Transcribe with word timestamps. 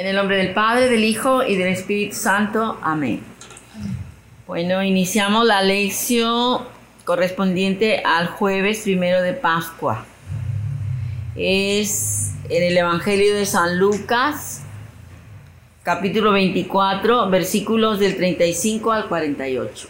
En 0.00 0.06
el 0.06 0.16
nombre 0.16 0.38
del 0.38 0.54
Padre, 0.54 0.88
del 0.88 1.04
Hijo 1.04 1.42
y 1.42 1.56
del 1.56 1.68
Espíritu 1.68 2.16
Santo. 2.16 2.78
Amén. 2.80 3.20
Bueno, 4.46 4.82
iniciamos 4.82 5.44
la 5.44 5.60
lección 5.60 6.62
correspondiente 7.04 8.02
al 8.02 8.28
jueves 8.28 8.80
primero 8.80 9.20
de 9.20 9.34
Pascua. 9.34 10.06
Es 11.36 12.32
en 12.48 12.62
el 12.62 12.78
Evangelio 12.78 13.34
de 13.34 13.44
San 13.44 13.78
Lucas, 13.78 14.62
capítulo 15.82 16.32
24, 16.32 17.28
versículos 17.28 17.98
del 17.98 18.16
35 18.16 18.92
al 18.92 19.06
48. 19.06 19.86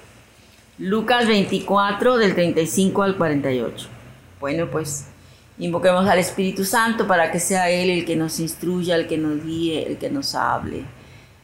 Lucas 0.79 1.29
24, 1.29 2.17
del 2.17 2.35
35 2.35 3.03
al 3.05 3.17
48. 3.17 3.87
Bueno, 4.41 4.67
pues 4.73 5.07
Invoquemos 5.61 6.09
al 6.09 6.19
Espíritu 6.19 6.65
Santo 6.65 7.07
para 7.07 7.31
que 7.31 7.39
sea 7.39 7.69
Él 7.69 7.91
el 7.91 8.07
que 8.07 8.17
nos 8.17 8.41
instruya, 8.41 8.97
el 8.97 9.07
que 9.07 9.19
nos 9.19 9.45
guíe, 9.45 9.87
el 9.87 9.99
que 9.99 10.09
nos 10.09 10.35
hable, 10.35 10.85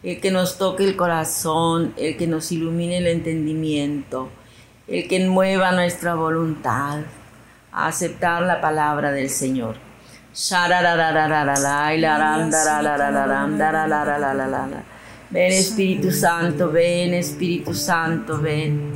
el 0.03 0.21
que 0.21 0.31
nos 0.31 0.57
toque 0.57 0.85
el 0.85 0.97
corazón, 0.97 1.93
el 1.99 2.17
que 2.17 2.27
nos 2.27 2.51
ilumine 2.51 2.97
el 2.97 3.09
entendimiento, 3.09 4.31
el 4.89 5.07
que 5.07 5.29
mueva 5.29 5.73
nuestra 5.73 6.15
voluntad 6.15 7.01
a 7.73 7.89
aceptar 7.89 8.43
la 8.43 8.59
palabra 8.63 9.13
del 9.13 9.29
Señor. 9.29 9.77
Ven 15.29 15.53
Espíritu 15.53 16.11
Santo, 16.11 16.71
ven 16.71 17.13
Espíritu 17.13 17.75
Santo, 17.75 18.39
ven. 18.41 18.96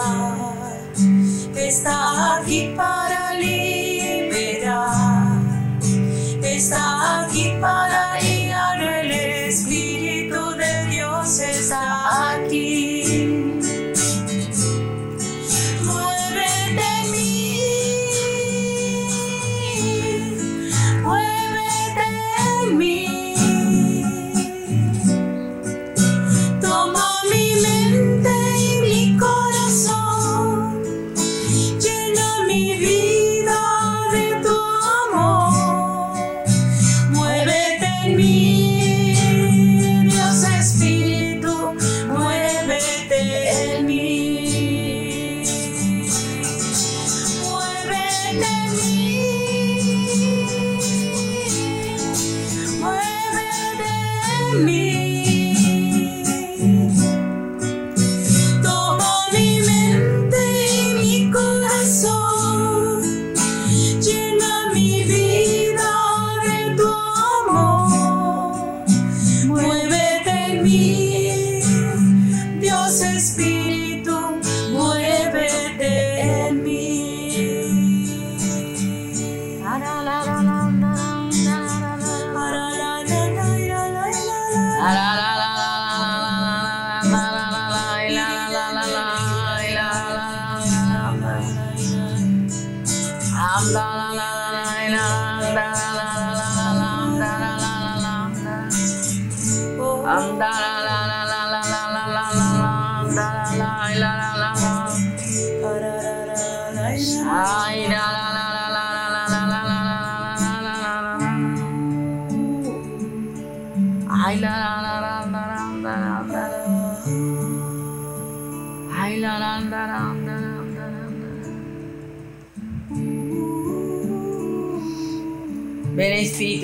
está 1.71 2.35
aqui, 2.35 2.73
Pai. 2.75 3.00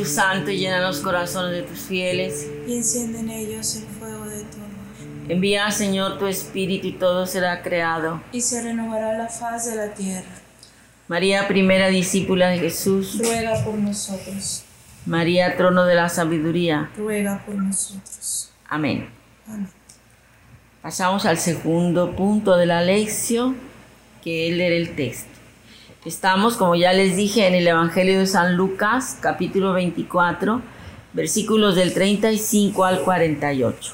Santo 0.07 0.51
llena 0.51 0.81
los 0.81 0.99
corazones 0.99 1.51
de 1.51 1.63
tus 1.63 1.79
fieles. 1.81 2.47
y 2.67 2.77
enciende 2.77 3.19
en 3.19 3.29
ellos 3.29 3.75
el 3.75 3.83
fuego 3.83 4.25
de 4.25 4.39
tu 4.43 4.57
amor. 4.57 5.29
Envía, 5.29 5.69
Señor, 5.71 6.17
tu 6.17 6.25
Espíritu 6.27 6.87
y 6.87 6.93
todo 6.93 7.25
será 7.25 7.61
creado. 7.61 8.21
Y 8.31 8.41
se 8.41 8.63
renovará 8.63 9.17
la 9.17 9.27
faz 9.27 9.69
de 9.69 9.75
la 9.75 9.93
tierra. 9.93 10.29
María, 11.07 11.47
primera 11.47 11.87
discípula 11.87 12.49
de 12.49 12.59
Jesús. 12.59 13.19
Ruega 13.19 13.63
por 13.63 13.75
nosotros. 13.75 14.63
María, 15.05 15.55
trono 15.55 15.85
de 15.85 15.95
la 15.95 16.09
sabiduría. 16.09 16.89
Ruega 16.97 17.43
por 17.45 17.55
nosotros. 17.55 18.51
Amén. 18.67 19.09
Amén. 19.47 19.69
Pasamos 20.81 21.25
al 21.25 21.37
segundo 21.37 22.15
punto 22.15 22.55
de 22.57 22.65
la 22.65 22.81
lección, 22.81 23.57
que 24.23 24.49
es 24.49 24.55
leer 24.55 24.73
el 24.73 24.95
texto. 24.95 25.36
Estamos, 26.07 26.55
como 26.55 26.73
ya 26.73 26.93
les 26.93 27.17
dije, 27.17 27.47
en 27.47 27.53
el 27.53 27.67
Evangelio 27.67 28.17
de 28.17 28.27
San 28.27 28.55
Lucas, 28.55 29.17
capítulo 29.19 29.73
24, 29.73 30.61
versículos 31.11 31.75
del 31.75 31.93
35 31.93 32.85
al 32.85 33.01
48. 33.01 33.93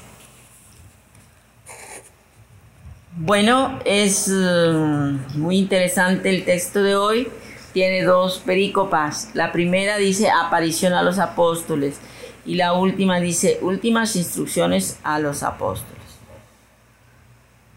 Bueno, 3.17 3.79
es 3.83 4.31
eh, 4.31 5.17
muy 5.33 5.57
interesante 5.57 6.29
el 6.29 6.45
texto 6.45 6.83
de 6.83 6.95
hoy. 6.95 7.29
Tiene 7.73 8.03
dos 8.03 8.37
perícopas. 8.45 9.31
La 9.33 9.51
primera 9.51 9.97
dice 9.97 10.29
aparición 10.29 10.93
a 10.93 11.01
los 11.01 11.17
apóstoles 11.17 11.99
y 12.45 12.53
la 12.53 12.73
última 12.73 13.19
dice 13.21 13.57
últimas 13.63 14.15
instrucciones 14.15 14.99
a 15.03 15.17
los 15.17 15.41
apóstoles. 15.41 16.03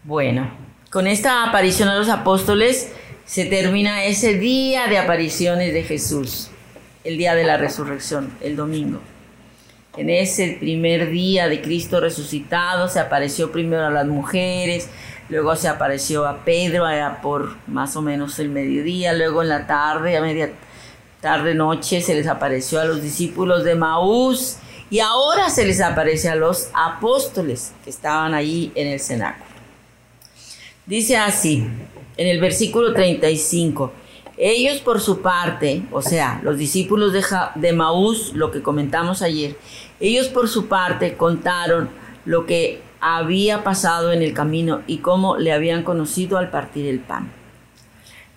Bueno, 0.03 0.51
con 0.91 1.07
esta 1.07 1.43
aparición 1.43 1.89
a 1.89 1.95
los 1.95 2.09
apóstoles 2.09 2.93
se 3.27 3.45
termina 3.45 4.05
ese 4.05 4.35
día 4.35 4.87
de 4.87 4.97
apariciones 4.97 5.73
de 5.73 5.83
Jesús, 5.83 6.49
el 7.03 7.17
día 7.17 7.35
de 7.35 7.43
la 7.43 7.57
resurrección, 7.57 8.31
el 8.41 8.55
domingo. 8.55 9.01
En 9.97 10.09
ese 10.09 10.55
primer 10.59 11.09
día 11.09 11.49
de 11.49 11.61
Cristo 11.61 11.99
resucitado 11.99 12.87
se 12.87 13.01
apareció 13.01 13.51
primero 13.51 13.85
a 13.85 13.89
las 13.89 14.07
mujeres, 14.07 14.87
luego 15.27 15.57
se 15.57 15.67
apareció 15.67 16.25
a 16.25 16.45
Pedro 16.45 16.85
allá 16.85 17.19
por 17.21 17.57
más 17.67 17.97
o 17.97 18.01
menos 18.01 18.39
el 18.39 18.47
mediodía, 18.49 19.11
luego 19.13 19.41
en 19.41 19.49
la 19.49 19.67
tarde, 19.67 20.15
a 20.15 20.21
media 20.21 20.51
tarde 21.19 21.53
noche 21.53 21.99
se 21.99 22.15
les 22.15 22.27
apareció 22.27 22.79
a 22.79 22.85
los 22.85 23.01
discípulos 23.01 23.65
de 23.65 23.75
Maús 23.75 24.57
y 24.89 24.99
ahora 24.99 25.49
se 25.49 25.65
les 25.65 25.81
aparece 25.81 26.29
a 26.29 26.35
los 26.35 26.69
apóstoles 26.73 27.73
que 27.83 27.89
estaban 27.89 28.33
allí 28.33 28.71
en 28.75 28.87
el 28.87 29.01
cenáculo. 29.01 29.45
Dice 30.85 31.17
así, 31.17 31.67
en 32.17 32.27
el 32.27 32.39
versículo 32.41 32.93
35, 32.93 33.91
Ellos 34.37 34.79
por 34.81 34.99
su 34.99 35.21
parte, 35.21 35.83
o 35.91 36.01
sea, 36.01 36.41
los 36.43 36.57
discípulos 36.57 37.13
de, 37.55 37.73
Maús, 37.73 38.33
lo 38.33 38.51
que 38.51 38.61
comentamos 38.61 39.21
ayer, 39.21 39.55
ellos 39.99 40.27
por 40.27 40.47
su 40.47 40.67
parte 40.67 41.15
contaron 41.15 41.89
lo 42.25 42.45
que 42.45 42.81
había 42.99 43.63
pasado 43.63 44.11
en 44.11 44.21
el 44.21 44.33
camino 44.33 44.81
y 44.85 44.97
cómo 44.97 45.37
le 45.37 45.53
habían 45.53 45.83
conocido 45.83 46.37
al 46.37 46.49
partir 46.49 46.87
el 46.87 46.99
pan. 46.99 47.31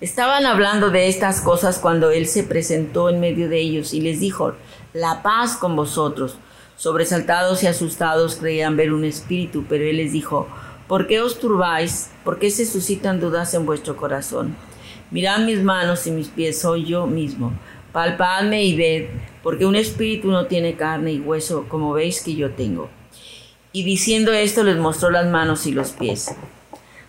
Estaban 0.01 0.47
hablando 0.47 0.91
de 0.91 1.09
estas 1.09 1.43
cosas 1.43 1.79
cuando 1.79 2.11
él 2.11 2.27
se 2.27 2.45
presentó 2.45 3.11
en 3.11 3.21
medio 3.21 3.51
de 3.51 3.61
ellos 3.61 3.93
y 3.93 4.01
les 4.01 4.21
dijo, 4.21 4.55
la 4.95 5.23
paz 5.23 5.57
con 5.57 5.77
vosotros. 5.77 6.37
Sobresaltados 6.77 7.63
y 7.63 7.67
asustados 7.67 8.37
creían 8.37 8.79
ver 8.79 8.95
un 8.95 9.05
espíritu, 9.05 9.67
pero 9.69 9.85
él 9.85 9.99
les 9.99 10.13
dijo, 10.13 10.49
¿por 10.91 11.07
qué 11.07 11.21
os 11.21 11.39
turbáis? 11.39 12.11
¿Por 12.25 12.41
qué 12.41 12.51
se 12.51 12.67
suscitan 12.67 13.21
dudas 13.21 13.55
en 13.55 13.65
vuestro 13.65 13.97
corazón? 13.97 14.57
Mirad 15.13 15.39
mis 15.39 15.63
manos 15.63 16.05
y 16.09 16.11
mis 16.11 16.27
pies, 16.27 16.63
soy 16.63 16.85
yo 16.85 17.07
mismo. 17.07 17.53
Palpadme 17.93 18.65
y 18.65 18.75
ved, 18.75 19.07
porque 19.45 19.67
un 19.67 19.77
espíritu 19.77 20.33
no 20.33 20.47
tiene 20.47 20.75
carne 20.75 21.13
y 21.13 21.21
hueso, 21.21 21.67
como 21.69 21.93
veis 21.93 22.21
que 22.21 22.35
yo 22.35 22.51
tengo. 22.51 22.91
Y 23.71 23.85
diciendo 23.85 24.33
esto 24.33 24.65
les 24.65 24.79
mostró 24.79 25.13
las 25.13 25.29
manos 25.29 25.65
y 25.67 25.71
los 25.71 25.93
pies. 25.93 26.35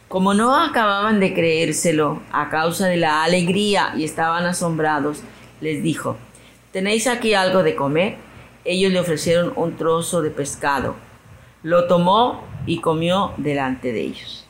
Como 0.08 0.36
no 0.36 0.56
acababan 0.56 1.20
de 1.20 1.34
creérselo 1.34 2.22
a 2.32 2.52
causa 2.52 2.86
de 2.86 2.98
la 2.98 3.24
alegría 3.24 3.96
y 3.98 4.04
estaban 4.04 4.46
asombrados, 4.46 5.22
les 5.60 5.82
dijo, 5.82 6.18
¿tenéis 6.72 7.08
aquí 7.08 7.34
algo 7.34 7.64
de 7.64 7.76
comer? 7.76 8.18
Ellos 8.64 8.92
le 8.92 9.00
ofrecieron 9.00 9.54
un 9.56 9.76
trozo 9.76 10.22
de 10.22 10.30
pescado. 10.30 10.94
Lo 11.64 11.88
tomó 11.88 12.51
y 12.66 12.80
comió 12.80 13.34
delante 13.38 13.92
de 13.92 14.02
ellos. 14.02 14.46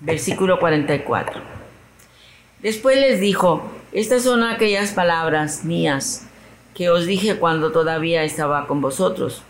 Versículo 0.00 0.58
44. 0.58 1.40
Después 2.62 2.98
les 2.98 3.20
dijo, 3.20 3.62
estas 3.92 4.22
son 4.22 4.42
aquellas 4.42 4.92
palabras 4.92 5.64
mías 5.64 6.26
que 6.74 6.90
os 6.90 7.06
dije 7.06 7.36
cuando 7.36 7.72
todavía 7.72 8.22
estaba 8.22 8.66
con 8.66 8.80
vosotros. 8.80 9.42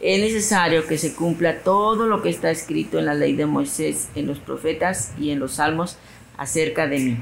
Es 0.00 0.20
necesario 0.20 0.86
que 0.86 0.98
se 0.98 1.14
cumpla 1.14 1.60
todo 1.60 2.06
lo 2.06 2.22
que 2.22 2.28
está 2.28 2.50
escrito 2.50 2.98
en 2.98 3.06
la 3.06 3.14
ley 3.14 3.34
de 3.34 3.46
Moisés, 3.46 4.08
en 4.14 4.26
los 4.26 4.38
profetas 4.38 5.12
y 5.18 5.30
en 5.30 5.40
los 5.40 5.54
salmos 5.54 5.96
acerca 6.36 6.86
de 6.86 6.98
mí. 6.98 7.16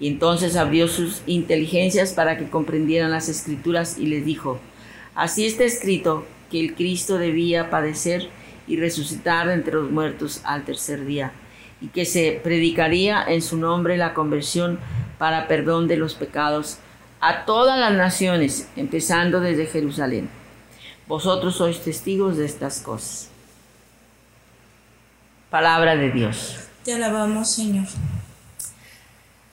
Y 0.00 0.08
entonces 0.08 0.56
abrió 0.56 0.88
sus 0.88 1.22
inteligencias 1.26 2.12
para 2.12 2.36
que 2.36 2.48
comprendieran 2.48 3.10
las 3.10 3.28
escrituras 3.28 3.98
y 3.98 4.06
les 4.06 4.24
dijo, 4.24 4.58
así 5.14 5.46
está 5.46 5.64
escrito 5.64 6.24
que 6.50 6.60
el 6.60 6.74
Cristo 6.74 7.18
debía 7.18 7.70
padecer 7.70 8.28
y 8.66 8.76
resucitar 8.76 9.48
entre 9.50 9.74
los 9.74 9.90
muertos 9.90 10.40
al 10.44 10.64
tercer 10.64 11.04
día, 11.04 11.32
y 11.80 11.88
que 11.88 12.04
se 12.04 12.40
predicaría 12.42 13.24
en 13.26 13.42
su 13.42 13.56
nombre 13.56 13.96
la 13.96 14.14
conversión 14.14 14.78
para 15.18 15.48
perdón 15.48 15.88
de 15.88 15.96
los 15.96 16.14
pecados 16.14 16.78
a 17.20 17.44
todas 17.44 17.78
las 17.78 17.92
naciones, 17.92 18.68
empezando 18.76 19.40
desde 19.40 19.66
Jerusalén. 19.66 20.28
Vosotros 21.06 21.56
sois 21.56 21.80
testigos 21.80 22.36
de 22.36 22.46
estas 22.46 22.80
cosas. 22.80 23.30
Palabra 25.50 25.96
de 25.96 26.10
Dios. 26.10 26.68
Te 26.84 26.94
alabamos, 26.94 27.50
Señor. 27.50 27.86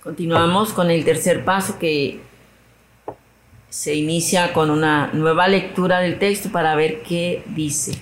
Continuamos 0.04 0.74
con 0.74 0.90
el 0.90 1.06
tercer 1.06 1.46
paso 1.46 1.78
que 1.78 2.22
se 3.72 3.96
inicia 3.96 4.52
con 4.52 4.70
una 4.70 5.10
nueva 5.14 5.48
lectura 5.48 6.02
del 6.02 6.20
texto 6.20 6.52
para 6.52 6.76
ver 6.76 7.04
qué 7.04 7.42
dice. 7.56 7.94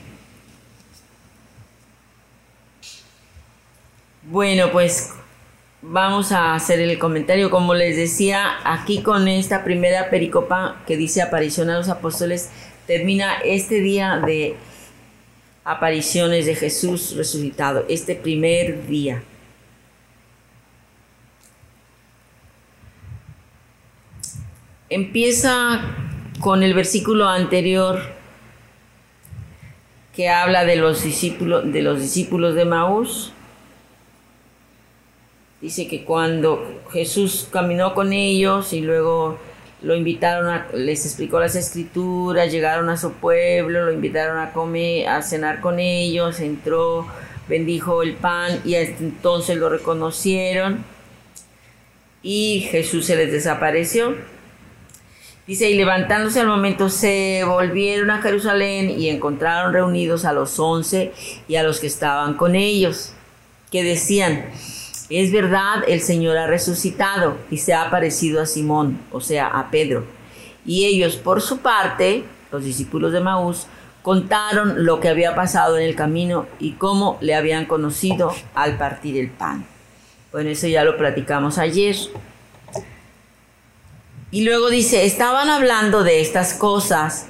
Bueno, 4.23 4.71
pues 4.71 5.11
vamos 5.83 6.31
a 6.31 6.55
hacer 6.55 6.79
el 6.79 6.97
comentario. 6.97 7.51
Como 7.51 7.75
les 7.75 7.95
decía, 7.95 8.57
aquí 8.63 9.03
con 9.03 9.27
esta 9.27 9.63
primera 9.63 10.09
pericopa 10.09 10.81
que 10.87 10.97
dice 10.97 11.21
aparición 11.21 11.69
a 11.69 11.77
los 11.77 11.89
apóstoles, 11.89 12.49
termina 12.87 13.35
este 13.45 13.79
día 13.79 14.17
de 14.25 14.55
apariciones 15.63 16.47
de 16.47 16.55
Jesús 16.55 17.15
resucitado, 17.15 17.85
este 17.89 18.15
primer 18.15 18.87
día. 18.87 19.21
Empieza 24.89 25.81
con 26.39 26.63
el 26.63 26.73
versículo 26.73 27.27
anterior 27.27 28.01
que 30.15 30.29
habla 30.29 30.65
de 30.65 30.75
los 30.77 31.03
discípulos 31.03 32.55
de 32.55 32.65
Maús. 32.65 33.31
Dice 35.61 35.87
que 35.87 36.03
cuando 36.05 36.81
Jesús 36.91 37.47
caminó 37.51 37.93
con 37.93 38.13
ellos 38.13 38.73
y 38.73 38.81
luego 38.81 39.37
lo 39.81 39.95
invitaron 39.95 40.47
a, 40.47 40.67
les 40.73 41.05
explicó 41.05 41.39
las 41.39 41.55
escrituras, 41.55 42.51
llegaron 42.51 42.89
a 42.89 42.97
su 42.97 43.13
pueblo, 43.13 43.85
lo 43.85 43.91
invitaron 43.91 44.39
a 44.39 44.53
comer, 44.53 45.07
a 45.07 45.21
cenar 45.21 45.61
con 45.61 45.79
ellos, 45.79 46.39
entró, 46.39 47.05
bendijo 47.47 48.01
el 48.01 48.15
pan 48.15 48.59
y 48.65 48.75
hasta 48.75 49.03
entonces 49.03 49.57
lo 49.57 49.69
reconocieron 49.69 50.83
y 52.23 52.67
Jesús 52.71 53.05
se 53.05 53.15
les 53.15 53.31
desapareció. 53.31 54.15
Dice, 55.49 55.67
y 55.67 55.73
levantándose 55.73 56.41
al 56.41 56.45
momento 56.45 56.89
se 56.89 57.43
volvieron 57.43 58.11
a 58.11 58.21
Jerusalén 58.21 58.91
y 58.91 59.09
encontraron 59.09 59.73
reunidos 59.73 60.23
a 60.23 60.31
los 60.31 60.59
once 60.59 61.11
y 61.47 61.55
a 61.55 61.63
los 61.63 61.79
que 61.79 61.87
estaban 61.87 62.35
con 62.35 62.53
ellos, 62.53 63.13
que 63.71 63.83
decían, 63.83 64.45
es 65.09 65.31
verdad, 65.31 65.83
el 65.87 66.01
Señor 66.01 66.37
ha 66.37 66.45
resucitado 66.45 67.35
y 67.49 67.57
se 67.57 67.73
ha 67.73 67.81
aparecido 67.81 68.43
a 68.43 68.45
Simón, 68.45 69.01
o 69.11 69.21
sea, 69.21 69.47
a 69.47 69.71
Pedro. 69.71 70.05
Y 70.67 70.85
ellos, 70.85 71.15
por 71.15 71.41
su 71.41 71.57
parte, 71.57 72.25
los 72.51 72.63
discípulos 72.63 73.11
de 73.11 73.19
Maús, 73.19 73.65
contaron 74.03 74.85
lo 74.85 74.99
que 74.99 75.09
había 75.09 75.33
pasado 75.33 75.79
en 75.79 75.83
el 75.87 75.95
camino 75.95 76.45
y 76.59 76.73
cómo 76.73 77.17
le 77.21 77.33
habían 77.33 77.65
conocido 77.65 78.35
al 78.53 78.77
partir 78.77 79.17
el 79.17 79.31
pan. 79.31 79.65
Bueno, 80.31 80.51
eso 80.51 80.67
ya 80.67 80.83
lo 80.83 80.95
platicamos 80.95 81.57
ayer. 81.57 81.95
Y 84.31 84.43
luego 84.43 84.69
dice, 84.69 85.05
estaban 85.05 85.49
hablando 85.49 86.03
de 86.03 86.21
estas 86.21 86.53
cosas, 86.53 87.25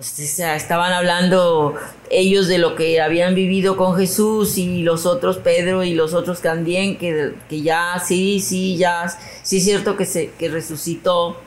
sea, 0.00 0.56
estaban 0.56 0.92
hablando 0.92 1.74
ellos 2.10 2.48
de 2.48 2.58
lo 2.58 2.76
que 2.76 3.00
habían 3.00 3.34
vivido 3.34 3.76
con 3.76 3.96
Jesús 3.96 4.56
y 4.56 4.82
los 4.82 5.04
otros, 5.04 5.38
Pedro 5.38 5.84
y 5.84 5.94
los 5.94 6.14
otros 6.14 6.40
también, 6.40 6.96
que, 6.96 7.34
que 7.48 7.60
ya, 7.60 8.02
sí, 8.02 8.40
sí, 8.40 8.78
ya, 8.78 9.06
sí 9.42 9.58
es 9.58 9.64
cierto 9.64 9.96
que, 9.96 10.06
se, 10.06 10.30
que 10.38 10.48
resucitó, 10.48 11.40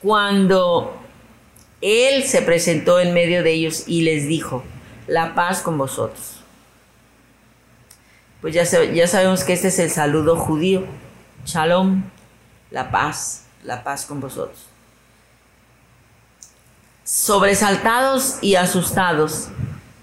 cuando 0.00 0.94
Él 1.80 2.22
se 2.24 2.42
presentó 2.42 3.00
en 3.00 3.14
medio 3.14 3.42
de 3.42 3.52
ellos 3.52 3.84
y 3.88 4.02
les 4.02 4.28
dijo, 4.28 4.62
la 5.08 5.34
paz 5.34 5.60
con 5.60 5.76
vosotros. 5.76 6.42
Pues 8.40 8.54
ya, 8.54 8.64
ya 8.92 9.08
sabemos 9.08 9.42
que 9.42 9.54
este 9.54 9.68
es 9.68 9.78
el 9.80 9.90
saludo 9.90 10.36
judío, 10.36 10.84
shalom, 11.46 12.04
la 12.70 12.90
paz 12.92 13.43
la 13.64 13.82
paz 13.82 14.06
con 14.06 14.20
vosotros. 14.20 14.66
Sobresaltados 17.04 18.38
y 18.40 18.54
asustados, 18.54 19.48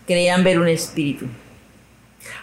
creían 0.06 0.44
ver 0.44 0.60
un 0.60 0.68
espíritu. 0.68 1.28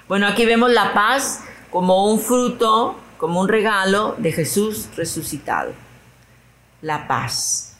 Bueno, 0.08 0.26
aquí 0.26 0.46
vemos 0.46 0.70
la 0.72 0.94
paz 0.94 1.40
como 1.70 2.10
un 2.10 2.18
fruto, 2.18 2.98
como 3.18 3.40
un 3.40 3.48
regalo 3.48 4.14
de 4.18 4.32
Jesús 4.32 4.88
resucitado. 4.96 5.72
La 6.82 7.06
paz. 7.06 7.76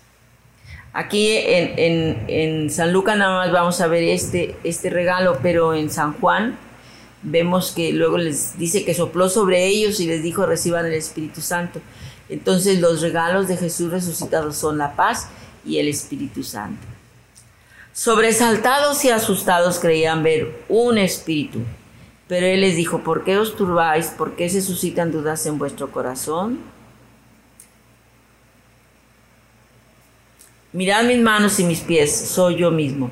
Aquí 0.92 1.36
en, 1.36 1.78
en, 1.78 2.24
en 2.28 2.70
San 2.70 2.92
Lucas 2.92 3.16
nada 3.16 3.38
más 3.38 3.52
vamos 3.52 3.80
a 3.80 3.86
ver 3.86 4.02
este, 4.02 4.56
este 4.64 4.90
regalo, 4.90 5.38
pero 5.42 5.74
en 5.74 5.90
San 5.90 6.12
Juan 6.14 6.58
vemos 7.22 7.72
que 7.72 7.92
luego 7.92 8.18
les 8.18 8.58
dice 8.58 8.84
que 8.84 8.94
sopló 8.94 9.28
sobre 9.28 9.66
ellos 9.66 10.00
y 10.00 10.06
les 10.06 10.22
dijo 10.22 10.46
reciban 10.46 10.86
el 10.86 10.94
Espíritu 10.94 11.40
Santo. 11.40 11.80
Entonces 12.28 12.80
los 12.80 13.00
regalos 13.00 13.48
de 13.48 13.56
Jesús 13.56 13.90
resucitado 13.90 14.52
son 14.52 14.78
la 14.78 14.94
paz 14.96 15.28
y 15.64 15.78
el 15.78 15.88
Espíritu 15.88 16.42
Santo. 16.42 16.86
Sobresaltados 17.92 19.04
y 19.04 19.10
asustados 19.10 19.78
creían 19.80 20.22
ver 20.22 20.64
un 20.68 20.98
espíritu, 20.98 21.60
pero 22.28 22.46
él 22.46 22.60
les 22.60 22.76
dijo, 22.76 23.02
¿por 23.02 23.24
qué 23.24 23.38
os 23.38 23.56
turbáis? 23.56 24.06
¿Por 24.06 24.36
qué 24.36 24.48
se 24.48 24.60
suscitan 24.60 25.10
dudas 25.10 25.44
en 25.46 25.58
vuestro 25.58 25.90
corazón? 25.90 26.60
Mirad 30.72 31.04
mis 31.04 31.18
manos 31.18 31.58
y 31.58 31.64
mis 31.64 31.80
pies, 31.80 32.14
soy 32.14 32.56
yo 32.56 32.70
mismo. 32.70 33.10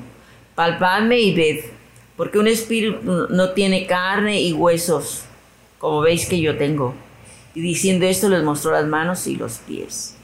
Palpadme 0.55 1.19
y 1.19 1.35
ved, 1.35 1.65
porque 2.15 2.39
un 2.39 2.47
espíritu 2.47 3.27
no 3.29 3.51
tiene 3.51 3.87
carne 3.87 4.39
y 4.39 4.53
huesos, 4.53 5.23
como 5.79 6.01
veis 6.01 6.27
que 6.27 6.39
yo 6.39 6.57
tengo. 6.57 6.95
Y 7.57 7.61
diciendo 7.61 8.05
esto 8.05 8.29
les 8.29 8.43
mostró 8.43 8.69
las 8.69 8.85
manos 8.85 9.25
y 9.25 9.35
los 9.35 9.57
pies. 9.57 10.15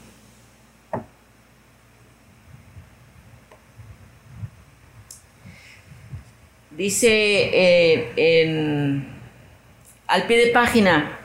Dice 6.70 7.08
eh, 7.08 8.12
en, 8.14 9.08
al 10.06 10.28
pie 10.28 10.46
de 10.46 10.52
página 10.52 11.18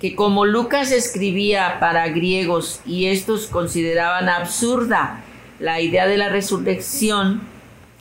que 0.00 0.14
como 0.14 0.46
Lucas 0.46 0.90
escribía 0.90 1.76
para 1.80 2.08
griegos 2.08 2.80
y 2.86 3.08
estos 3.08 3.46
consideraban 3.46 4.30
absurda 4.30 5.22
la 5.58 5.82
idea 5.82 6.06
de 6.06 6.16
la 6.16 6.30
resurrección, 6.30 7.42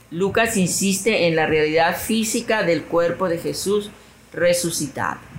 Lucas 0.10 0.56
insiste 0.56 1.28
en 1.28 1.36
la 1.36 1.48
realidad 1.48 1.98
física 1.98 2.64
del 2.64 2.84
cuerpo 2.84 3.28
de 3.28 3.40
Jesús 3.40 3.92
resucitado. 4.32 5.31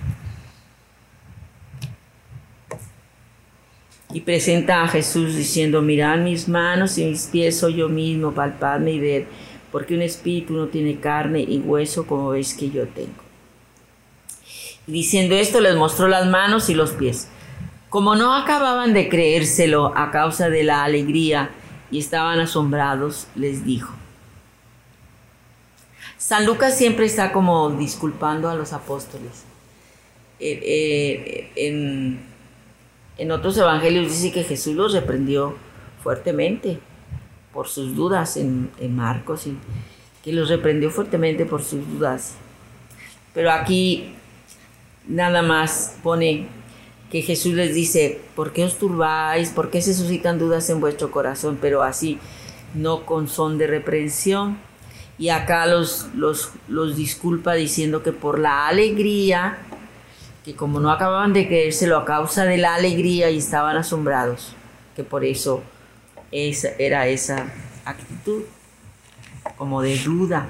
Y 4.13 4.21
presenta 4.21 4.83
a 4.83 4.87
Jesús 4.87 5.35
diciendo, 5.35 5.81
mirad 5.81 6.19
mis 6.19 6.47
manos 6.47 6.97
y 6.99 7.05
mis 7.05 7.25
pies, 7.25 7.57
soy 7.59 7.77
yo 7.77 7.89
mismo, 7.89 8.31
palpadme 8.31 8.91
y 8.91 8.99
ver, 8.99 9.25
porque 9.71 9.95
un 9.95 10.03
espíritu 10.03 10.53
no 10.53 10.67
tiene 10.67 10.99
carne 10.99 11.41
y 11.41 11.57
hueso 11.57 12.05
como 12.05 12.29
veis 12.29 12.53
que 12.53 12.69
yo 12.69 12.87
tengo. 12.87 13.23
Diciendo 14.85 15.35
esto 15.35 15.61
les 15.61 15.75
mostró 15.75 16.07
las 16.07 16.27
manos 16.27 16.69
y 16.69 16.75
los 16.75 16.91
pies. 16.91 17.27
Como 17.89 18.15
no 18.15 18.35
acababan 18.35 18.93
de 18.93 19.09
creérselo 19.09 19.97
a 19.97 20.11
causa 20.11 20.49
de 20.49 20.63
la 20.63 20.83
alegría 20.83 21.49
y 21.89 21.99
estaban 21.99 22.39
asombrados, 22.39 23.27
les 23.35 23.65
dijo. 23.65 23.93
San 26.17 26.45
Lucas 26.45 26.77
siempre 26.77 27.05
está 27.05 27.31
como 27.31 27.69
disculpando 27.71 28.49
a 28.49 28.55
los 28.55 28.73
apóstoles. 28.73 29.43
Eh, 30.39 30.59
eh, 30.63 31.51
en, 31.55 32.32
en 33.17 33.31
otros 33.31 33.57
evangelios 33.57 34.09
dice 34.09 34.31
que 34.31 34.43
Jesús 34.43 34.75
los 34.75 34.93
reprendió 34.93 35.55
fuertemente 36.01 36.79
por 37.53 37.67
sus 37.67 37.95
dudas 37.95 38.37
en, 38.37 38.71
Marcos 38.95 39.47
y 39.47 39.55
que 40.23 40.33
los 40.33 40.49
reprendió 40.49 40.89
fuertemente 40.89 41.45
por 41.45 41.61
sus 41.63 41.87
dudas. 41.87 42.33
Pero 43.33 43.51
aquí 43.51 44.15
nada 45.07 45.41
más 45.41 45.97
pone 46.01 46.47
que 47.11 47.21
Jesús 47.21 47.53
les 47.53 47.75
dice, 47.75 48.19
¿por 48.35 48.53
qué 48.53 48.63
os 48.63 48.79
turbáis? 48.79 49.49
¿Por 49.49 49.69
qué 49.69 49.81
se 49.81 49.93
suscitan 49.93 50.39
dudas 50.39 50.69
en 50.69 50.79
vuestro 50.79 51.11
corazón? 51.11 51.59
Pero 51.61 51.83
así, 51.83 52.17
no 52.73 53.05
con 53.05 53.27
son 53.27 53.57
de 53.59 53.67
reprensión. 53.67 54.57
Y 55.19 55.29
acá 55.29 55.67
los, 55.67 56.07
los, 56.15 56.51
los 56.67 56.95
disculpa 56.95 57.53
diciendo 57.53 58.01
que 58.01 58.11
por 58.11 58.39
la 58.39 58.67
alegría, 58.67 59.59
que 60.43 60.55
como 60.55 60.79
no 60.79 60.91
acababan 60.91 61.33
de 61.33 61.47
creérselo 61.47 61.97
a 61.97 62.05
causa 62.05 62.45
de 62.45 62.57
la 62.57 62.75
alegría 62.75 63.29
y 63.29 63.37
estaban 63.37 63.77
asombrados, 63.77 64.55
que 64.95 65.03
por 65.03 65.23
eso 65.23 65.63
esa, 66.31 66.69
era 66.77 67.07
esa 67.07 67.51
actitud, 67.85 68.43
como 69.57 69.81
de 69.81 69.97
duda. 69.97 70.47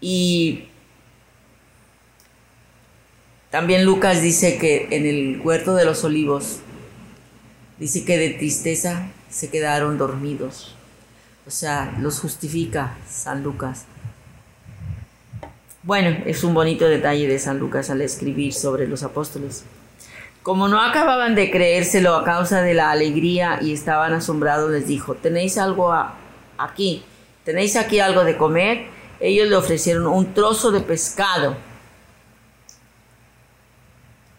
Y 0.00 0.68
también 3.50 3.84
Lucas 3.84 4.20
dice 4.20 4.58
que 4.58 4.88
en 4.90 5.06
el 5.06 5.40
huerto 5.40 5.74
de 5.74 5.84
los 5.84 6.02
olivos, 6.02 6.58
dice 7.78 8.04
que 8.04 8.18
de 8.18 8.30
tristeza 8.30 9.10
se 9.30 9.48
quedaron 9.48 9.96
dormidos. 9.96 10.74
O 11.46 11.50
sea, 11.50 11.96
los 12.00 12.18
justifica 12.18 12.96
San 13.08 13.44
Lucas. 13.44 13.84
Bueno, 15.84 16.16
es 16.26 16.42
un 16.44 16.54
bonito 16.54 16.86
detalle 16.86 17.28
de 17.28 17.38
San 17.38 17.58
Lucas 17.58 17.90
al 17.90 18.00
escribir 18.00 18.52
sobre 18.52 18.88
los 18.88 19.02
apóstoles. 19.02 19.64
Como 20.42 20.66
no 20.68 20.80
acababan 20.80 21.34
de 21.34 21.50
creérselo 21.50 22.14
a 22.14 22.24
causa 22.24 22.62
de 22.62 22.74
la 22.74 22.90
alegría 22.90 23.58
y 23.62 23.72
estaban 23.72 24.12
asombrados, 24.12 24.70
les 24.70 24.86
dijo, 24.86 25.14
¿tenéis 25.14 25.58
algo 25.58 25.94
aquí? 26.58 27.02
¿Tenéis 27.44 27.76
aquí 27.76 28.00
algo 28.00 28.24
de 28.24 28.36
comer? 28.36 28.86
Ellos 29.20 29.48
le 29.48 29.56
ofrecieron 29.56 30.06
un 30.06 30.34
trozo 30.34 30.72
de 30.72 30.80
pescado 30.80 31.56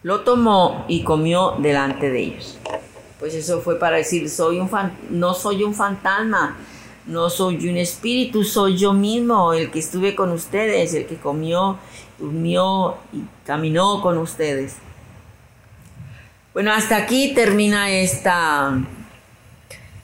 lo 0.06 0.20
tomó 0.20 0.84
y 0.86 1.02
comió 1.02 1.56
delante 1.58 2.10
de 2.10 2.20
ellos. 2.20 2.56
Pues 3.18 3.34
eso 3.34 3.60
fue 3.60 3.76
para 3.76 3.96
decir, 3.96 4.30
soy 4.30 4.60
un 4.60 4.70
no 5.10 5.34
soy 5.34 5.64
un 5.64 5.74
fantasma, 5.74 6.56
no 7.06 7.30
soy 7.30 7.68
un 7.68 7.76
espíritu, 7.76 8.44
soy 8.44 8.76
yo 8.76 8.92
mismo, 8.92 9.52
el 9.52 9.70
que 9.70 9.78
estuve 9.78 10.14
con 10.14 10.32
ustedes, 10.32 10.92
el 10.94 11.06
que 11.06 11.16
comió, 11.16 11.78
durmió 12.18 12.96
y 13.12 13.22
caminó 13.44 14.02
con 14.02 14.18
ustedes. 14.18 14.76
Bueno, 16.52 16.72
hasta 16.72 16.96
aquí 16.96 17.32
termina 17.34 17.90
esta, 17.90 18.78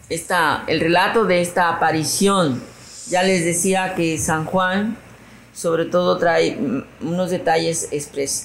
esta, 0.09 0.65
el 0.67 0.81
relato 0.81 1.25
de 1.25 1.41
esta 1.41 1.71
aparición. 1.71 2.63
Ya 3.09 3.23
les 3.23 3.45
decía 3.45 3.95
que 3.95 4.19
San 4.19 4.45
Juan 4.45 4.97
sobre 5.53 5.85
todo 5.85 6.19
trae 6.19 6.59
unos 7.01 7.31
detalles 7.31 7.89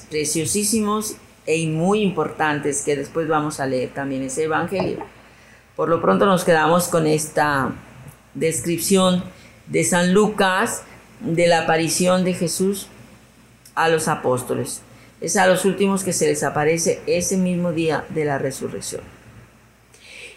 preciosísimos 0.09 1.15
y 1.45 1.67
muy 1.67 2.01
importantes 2.01 2.81
que 2.81 2.95
después 2.95 3.27
vamos 3.27 3.59
a 3.59 3.65
leer 3.65 3.93
también 3.93 4.23
ese 4.23 4.43
evangelio. 4.43 4.99
Por 5.75 5.89
lo 5.89 6.01
pronto 6.01 6.25
nos 6.25 6.43
quedamos 6.43 6.87
con 6.87 7.07
esta 7.07 7.71
descripción 8.39 9.23
de 9.67 9.83
San 9.83 10.13
Lucas 10.13 10.83
de 11.19 11.47
la 11.47 11.63
aparición 11.63 12.23
de 12.23 12.33
Jesús 12.33 12.87
a 13.75 13.89
los 13.89 14.07
apóstoles. 14.07 14.81
Es 15.19 15.35
a 15.35 15.47
los 15.47 15.65
últimos 15.65 16.03
que 16.03 16.13
se 16.13 16.27
les 16.27 16.43
aparece 16.43 17.01
ese 17.07 17.37
mismo 17.37 17.71
día 17.71 18.05
de 18.09 18.25
la 18.25 18.37
resurrección. 18.37 19.01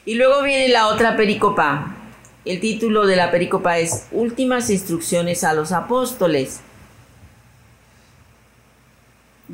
Y 0.05 0.15
luego 0.15 0.43
viene 0.43 0.69
la 0.69 0.89
otra 0.89 1.17
pericopa. 1.17 1.97
El 2.45 2.61
título 2.61 3.07
de 3.07 3.17
la 3.17 3.31
pericopa 3.31 3.79
es 3.79 4.07
Últimas 4.13 4.71
instrucciones 4.71 5.45
a 5.45 5.53
los 5.53 5.73
apóstoles 5.73 6.61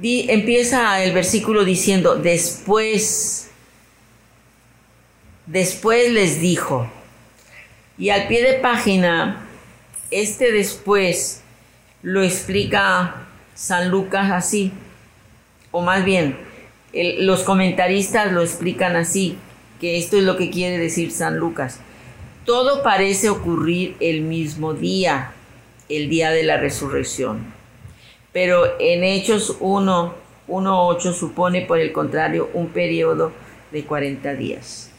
empieza 0.03 1.03
el 1.03 1.13
versículo 1.13 1.65
diciendo, 1.65 2.17
después, 2.17 3.49
después 5.47 6.13
les 6.13 6.41
dijo. 6.41 6.91
Y 7.99 8.11
al 8.11 8.29
pie 8.29 8.43
de 8.43 8.59
página, 8.59 9.47
este 10.11 10.53
después 10.53 11.43
lo 12.03 12.23
explica 12.23 13.27
San 13.55 13.91
Lucas 13.91 14.31
así, 14.31 14.73
o 15.71 15.81
más 15.81 16.05
bien, 16.05 16.39
los 16.93 17.43
comentaristas 17.43 18.33
lo 18.33 18.43
explican 18.43 18.97
así, 18.97 19.37
que 19.81 19.99
esto 19.99 20.17
es 20.17 20.25
lo 20.25 20.37
que 20.37 20.51
quiere 20.51 20.79
decir 20.79 21.11
San 21.11 21.39
Lucas. 21.39 21.81
Todo 22.45 22.83
parece 22.83 23.29
ocurrir 23.29 23.97
el 24.01 24.23
mismo 24.23 24.75
día, 24.75 25.33
el 25.89 26.09
día 26.09 26.31
de 26.31 26.45
la 26.45 26.59
resurrección 26.59 27.57
pero 28.37 28.79
en 28.79 29.03
Hechos 29.03 29.57
1, 29.61 30.15
1.8 30.49 31.15
supone 31.15 31.63
por 31.63 31.79
el 31.79 31.91
contrario 31.91 32.51
un 32.53 32.69
periodo 32.69 33.33
de 33.73 33.83
40 33.87 34.35
días. 34.35 34.91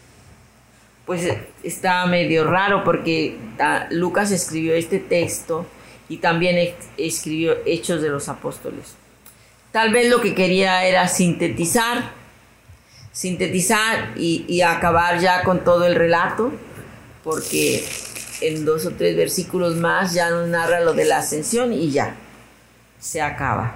Pues 1.08 1.26
está 1.64 2.06
medio 2.06 2.44
raro 2.44 2.84
porque 2.84 3.38
ah, 3.60 3.88
Lucas 3.90 4.30
escribió 4.32 4.76
este 4.76 5.00
texto 5.00 5.66
y 6.10 6.18
también 6.18 6.76
escribió 6.98 7.58
Hechos 7.66 8.02
de 8.02 8.10
los 8.10 8.30
Apóstoles. 8.30 8.96
Tal 9.72 9.92
vez 9.92 10.10
lo 10.10 10.22
que 10.22 10.36
quería 10.36 10.86
era 10.86 11.08
sintetizar, 11.08 12.12
sintetizar 13.12 14.14
y, 14.16 14.46
y 14.48 14.62
acabar 14.62 15.20
ya 15.20 15.44
con 15.44 15.64
todo 15.64 15.88
el 15.88 15.96
relato, 15.96 16.52
porque 17.24 17.84
en 18.42 18.66
dos 18.66 18.86
o 18.86 18.92
tres 18.92 19.16
versículos 19.16 19.76
más 19.78 20.14
ya 20.14 20.30
nos 20.30 20.48
narra 20.48 20.82
lo 20.82 20.94
de 20.94 21.06
la 21.06 21.20
ascensión 21.20 21.74
y 21.74 21.90
ya 21.90 22.16
se 23.00 23.22
acaba. 23.22 23.76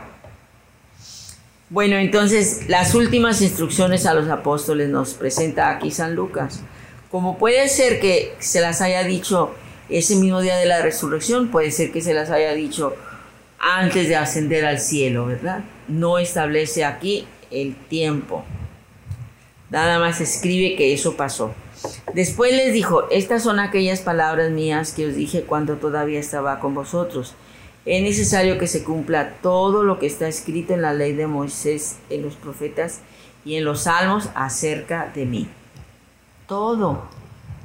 Bueno, 1.69 1.95
entonces 1.95 2.67
las 2.67 2.93
últimas 2.93 3.41
instrucciones 3.41 4.05
a 4.05 4.13
los 4.13 4.29
apóstoles 4.29 4.89
nos 4.89 5.13
presenta 5.13 5.69
aquí 5.69 5.91
San 5.91 6.15
Lucas. 6.15 6.59
Como 7.11 7.37
puede 7.37 7.67
ser 7.67 7.99
que 7.99 8.33
se 8.39 8.61
las 8.61 8.81
haya 8.81 9.03
dicho 9.03 9.51
ese 9.89 10.15
mismo 10.15 10.41
día 10.41 10.55
de 10.55 10.65
la 10.65 10.81
resurrección, 10.81 11.49
puede 11.49 11.71
ser 11.71 11.91
que 11.91 12.01
se 12.01 12.13
las 12.13 12.29
haya 12.29 12.53
dicho 12.53 12.95
antes 13.59 14.07
de 14.07 14.15
ascender 14.15 14.65
al 14.65 14.79
cielo, 14.79 15.25
¿verdad? 15.25 15.63
No 15.87 16.17
establece 16.17 16.85
aquí 16.85 17.27
el 17.51 17.75
tiempo. 17.75 18.43
Nada 19.69 19.99
más 19.99 20.21
escribe 20.21 20.75
que 20.75 20.93
eso 20.93 21.17
pasó. 21.17 21.53
Después 22.13 22.53
les 22.53 22.73
dijo, 22.73 23.09
estas 23.11 23.43
son 23.43 23.59
aquellas 23.59 24.01
palabras 24.01 24.51
mías 24.51 24.93
que 24.93 25.07
os 25.07 25.15
dije 25.15 25.43
cuando 25.43 25.75
todavía 25.75 26.19
estaba 26.19 26.59
con 26.59 26.73
vosotros 26.73 27.35
es 27.85 28.03
necesario 28.03 28.59
que 28.59 28.67
se 28.67 28.83
cumpla 28.83 29.37
todo 29.41 29.83
lo 29.83 29.97
que 29.97 30.05
está 30.05 30.27
escrito 30.27 30.73
en 30.73 30.83
la 30.83 30.93
ley 30.93 31.13
de 31.13 31.25
Moisés, 31.25 31.97
en 32.09 32.21
los 32.21 32.35
profetas 32.35 32.99
y 33.43 33.55
en 33.55 33.65
los 33.65 33.83
salmos 33.83 34.29
acerca 34.35 35.11
de 35.15 35.25
mí. 35.25 35.47
Todo, 36.51 37.01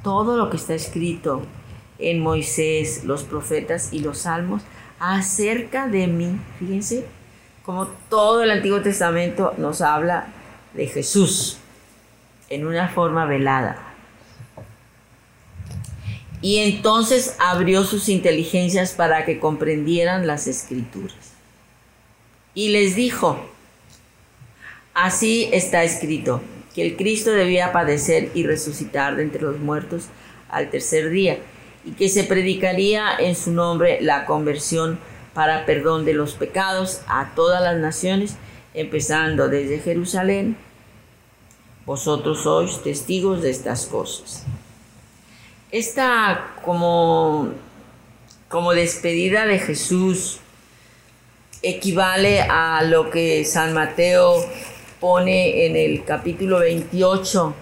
todo 0.01 0.37
lo 0.37 0.49
que 0.49 0.55
está 0.55 0.73
escrito 0.73 1.41
en 1.99 2.21
Moisés, 2.21 3.03
los 3.03 3.23
profetas 3.23 3.91
y 3.91 3.99
los 3.99 4.19
salmos 4.19 4.61
acerca 4.97 5.89
de 5.89 6.07
mí. 6.07 6.39
Fíjense, 6.57 7.05
como 7.65 7.87
todo 8.09 8.43
el 8.43 8.49
Antiguo 8.49 8.81
Testamento 8.81 9.53
nos 9.57 9.81
habla 9.81 10.27
de 10.73 10.87
Jesús 10.87 11.57
en 12.47 12.65
una 12.65 12.87
forma 12.87 13.25
velada. 13.25 13.77
Y 16.41 16.59
entonces 16.59 17.35
abrió 17.39 17.83
sus 17.83 18.07
inteligencias 18.07 18.93
para 18.93 19.25
que 19.25 19.37
comprendieran 19.37 20.27
las 20.27 20.47
escrituras. 20.47 21.33
Y 22.53 22.69
les 22.69 22.95
dijo, 22.95 23.37
Así 24.93 25.49
está 25.51 25.83
escrito, 25.83 26.41
que 26.77 26.85
el 26.85 26.95
Cristo 26.95 27.31
debía 27.31 27.71
padecer 27.71 28.29
y 28.35 28.45
resucitar 28.45 29.15
de 29.15 29.23
entre 29.23 29.41
los 29.41 29.57
muertos 29.57 30.09
al 30.47 30.69
tercer 30.69 31.09
día, 31.09 31.39
y 31.83 31.93
que 31.93 32.07
se 32.07 32.23
predicaría 32.23 33.17
en 33.17 33.35
su 33.35 33.49
nombre 33.49 33.97
la 33.99 34.27
conversión 34.27 34.99
para 35.33 35.65
perdón 35.65 36.05
de 36.05 36.13
los 36.13 36.35
pecados 36.35 37.01
a 37.07 37.33
todas 37.33 37.63
las 37.63 37.77
naciones, 37.77 38.35
empezando 38.75 39.49
desde 39.49 39.79
Jerusalén. 39.79 40.55
Vosotros 41.87 42.43
sois 42.43 42.83
testigos 42.83 43.41
de 43.41 43.49
estas 43.49 43.87
cosas. 43.87 44.43
Esta 45.71 46.53
como, 46.63 47.53
como 48.49 48.73
despedida 48.73 49.47
de 49.47 49.57
Jesús 49.57 50.41
equivale 51.63 52.41
a 52.41 52.83
lo 52.83 53.09
que 53.09 53.43
San 53.45 53.73
Mateo 53.73 54.45
pone 54.99 55.65
en 55.65 55.75
el 55.75 56.03
capítulo 56.03 56.59
28, 56.59 57.53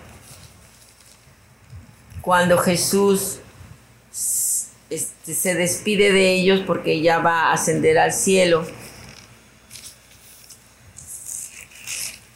cuando 2.21 2.57
Jesús 2.57 3.39
este, 4.89 5.33
se 5.33 5.55
despide 5.55 6.11
de 6.11 6.33
ellos 6.33 6.61
porque 6.65 7.01
ya 7.01 7.19
va 7.19 7.49
a 7.49 7.53
ascender 7.53 7.97
al 7.97 8.13
cielo. 8.13 8.65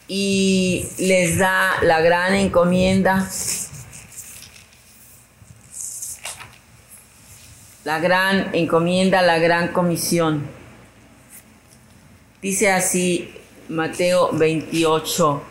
Y 0.06 0.88
les 0.98 1.38
da 1.38 1.80
la 1.82 2.00
gran 2.00 2.34
encomienda, 2.34 3.30
la 7.84 8.00
gran 8.00 8.54
encomienda, 8.54 9.22
la 9.22 9.38
gran 9.38 9.68
comisión. 9.68 10.48
Dice 12.42 12.72
así 12.72 13.32
Mateo 13.70 14.30
28, 14.32 15.42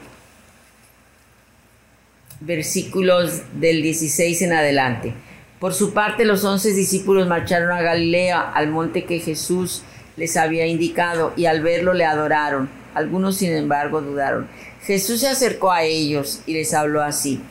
versículos 2.41 3.43
del 3.53 3.81
16 3.81 4.41
en 4.41 4.51
adelante. 4.51 5.13
Por 5.61 5.73
su 5.73 5.93
parte, 5.93 6.25
los 6.25 6.43
once 6.43 6.73
discípulos 6.73 7.27
marcharon 7.27 7.71
a 7.71 7.81
Galilea, 7.81 8.41
al 8.41 8.67
monte 8.67 9.05
que 9.05 9.19
Jesús 9.19 9.83
les 10.17 10.35
había 10.35 10.67
indicado, 10.67 11.31
y 11.37 11.45
al 11.45 11.61
verlo 11.61 11.93
le 11.93 12.03
adoraron. 12.03 12.69
Algunos, 12.93 13.37
sin 13.37 13.53
embargo, 13.53 14.01
dudaron. 14.01 14.49
Jesús 14.83 15.21
se 15.21 15.29
acercó 15.29 15.71
a 15.71 15.83
ellos 15.83 16.41
y 16.45 16.55
les 16.55 16.73
habló 16.73 17.01
así. 17.01 17.41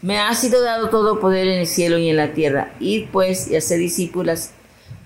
Me 0.00 0.18
ha 0.18 0.34
sido 0.34 0.62
dado 0.62 0.88
todo 0.88 1.20
poder 1.20 1.48
en 1.48 1.60
el 1.60 1.66
cielo 1.66 1.98
y 1.98 2.08
en 2.08 2.16
la 2.16 2.32
tierra. 2.32 2.72
Id 2.80 3.08
pues 3.12 3.48
y 3.50 3.56
hacer 3.56 3.78
discípulos, 3.78 4.52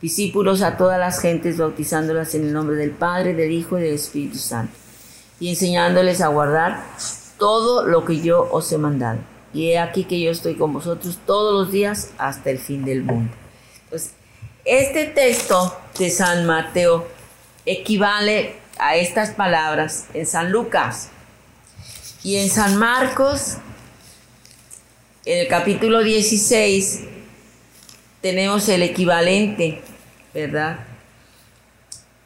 discípulos 0.00 0.62
a 0.62 0.76
todas 0.76 1.00
las 1.00 1.20
gentes, 1.20 1.58
bautizándolas 1.58 2.36
en 2.36 2.44
el 2.44 2.52
nombre 2.52 2.76
del 2.76 2.92
Padre, 2.92 3.34
del 3.34 3.50
Hijo 3.50 3.80
y 3.80 3.82
del 3.82 3.94
Espíritu 3.94 4.38
Santo, 4.38 4.72
y 5.40 5.50
enseñándoles 5.50 6.20
a 6.20 6.28
guardar 6.28 6.82
todo 7.38 7.86
lo 7.86 8.04
que 8.04 8.20
yo 8.20 8.48
os 8.50 8.70
he 8.72 8.78
mandado 8.78 9.18
y 9.52 9.70
he 9.70 9.78
aquí 9.78 10.04
que 10.04 10.20
yo 10.20 10.30
estoy 10.30 10.54
con 10.54 10.72
vosotros 10.72 11.18
todos 11.26 11.52
los 11.52 11.72
días 11.72 12.10
hasta 12.18 12.50
el 12.50 12.58
fin 12.58 12.84
del 12.84 13.02
mundo. 13.02 13.32
Entonces, 13.84 14.12
este 14.64 15.06
texto 15.06 15.76
de 15.98 16.10
San 16.10 16.46
Mateo 16.46 17.06
equivale 17.64 18.56
a 18.78 18.96
estas 18.96 19.30
palabras 19.30 20.06
en 20.14 20.26
San 20.26 20.52
Lucas 20.52 21.08
y 22.22 22.36
en 22.36 22.50
San 22.50 22.76
Marcos, 22.76 23.56
en 25.24 25.38
el 25.38 25.48
capítulo 25.48 26.02
16, 26.02 27.04
tenemos 28.20 28.68
el 28.68 28.82
equivalente, 28.82 29.82
¿verdad? 30.34 30.80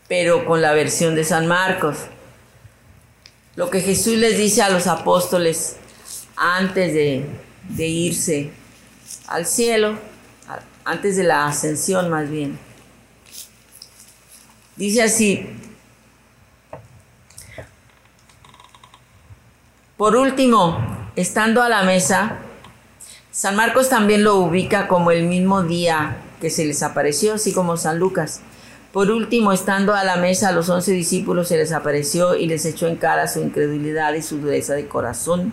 Pero 0.09 0.45
con 0.45 0.61
la 0.61 0.73
versión 0.73 1.15
de 1.15 1.25
San 1.25 1.47
Marcos. 1.47 1.97
Lo 3.55 3.69
que 3.71 3.81
Jesús 3.81 4.15
les 4.15 4.39
dice 4.39 4.63
a 4.63 4.71
los 4.71 4.87
apóstoles 4.87 5.77
antes 6.37 6.95
de, 6.95 7.87
irse 7.87 8.51
al 9.29 9.47
cielo, 9.47 9.99
antes 10.85 11.17
de 11.17 11.25
la 11.25 11.47
ascensión 11.47 12.09
más 12.09 12.31
bien. 12.31 12.59
Dice 14.77 15.03
así, 15.03 15.47
por 19.99 20.17
último, 20.17 21.11
estando 21.15 21.63
a 21.63 21.69
la 21.69 21.83
mesa, 21.83 22.39
San 23.31 23.55
Marcos 23.55 23.91
también 23.91 24.25
lo 24.25 24.37
ubica 24.37 24.89
como 24.89 25.11
el 25.11 25.25
mismo 25.25 25.63
día 25.63 26.17
que 26.41 26.49
se 26.49 26.65
les 26.65 26.83
apareció, 26.83 27.35
así 27.35 27.53
como 27.53 27.77
San 27.77 27.99
Lucas. 27.99 28.41
Por 28.93 29.11
último, 29.11 29.53
estando 29.53 29.95
a 29.95 30.05
la 30.05 30.17
mesa, 30.17 30.49
a 30.49 30.53
los 30.53 30.69
once 30.69 30.93
discípulos 30.93 31.49
se 31.49 31.57
les 31.57 31.73
apareció 31.73 32.35
y 32.35 32.47
les 32.47 32.67
echó 32.67 32.87
en 32.89 32.97
cara 32.97 33.27
su 33.27 33.41
incredulidad 33.41 34.13
y 34.15 34.23
su 34.23 34.39
dureza 34.39 34.75
de 34.75 34.87
corazón 34.87 35.53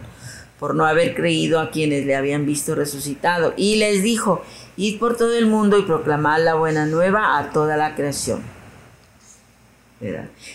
por 0.60 0.76
no 0.76 0.86
haber 0.86 1.16
creído 1.16 1.62
a 1.62 1.72
quienes 1.72 2.06
le 2.06 2.18
habían 2.18 2.46
visto 2.46 2.76
resucitado. 2.76 3.54
Y 3.56 3.78
les 3.78 4.04
dijo, 4.04 4.44
id 4.76 5.00
por 5.00 5.16
todo 5.16 5.34
el 5.38 5.46
mundo 5.46 5.78
y 5.78 5.84
proclamad 5.84 6.44
la 6.44 6.56
buena 6.56 6.86
nueva 6.86 7.38
a 7.38 7.52
toda 7.52 7.78
la 7.78 7.96
creación. 7.96 8.42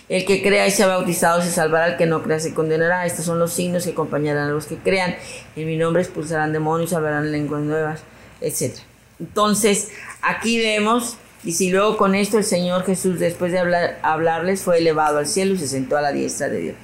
El 0.09 0.25
que 0.25 0.43
crea 0.43 0.67
y 0.67 0.71
sea 0.71 0.87
bautizado 0.87 1.43
se 1.43 1.51
salvará, 1.51 1.89
el 1.89 1.97
que 1.97 2.07
no 2.07 2.23
crea 2.23 2.39
se 2.41 2.55
condenará. 2.55 3.07
Estos 3.07 3.25
son 3.25 3.39
los 3.39 3.53
signos 3.53 3.85
que 3.85 3.91
acompañarán 3.91 4.49
a 4.49 4.53
los 4.53 4.67
que 4.67 4.77
crean. 4.77 5.17
En 5.57 5.67
mi 5.67 5.77
nombre 5.77 6.03
expulsarán 6.03 6.53
demonios, 6.53 6.93
hablarán 6.93 7.33
lenguas 7.33 7.63
nuevas, 7.63 8.03
etc. 8.41 8.77
Entonces, 9.21 9.91
aquí 10.23 10.59
vemos, 10.59 11.19
y 11.45 11.53
si 11.53 11.71
luego 11.71 11.97
con 11.97 12.15
esto 12.15 12.39
el 12.39 12.45
Señor 12.45 12.85
Jesús, 12.85 13.19
después 13.19 13.53
de 13.53 13.59
hablar, 13.59 13.99
hablarles, 14.03 14.63
fue 14.63 14.79
elevado 14.79 15.19
al 15.19 15.27
cielo 15.27 15.55
y 15.55 15.59
se 15.59 15.69
sentó 15.69 15.97
a 15.97 16.01
la 16.01 16.13
diestra 16.13 16.49
de 16.49 16.59
Dios. 16.59 16.77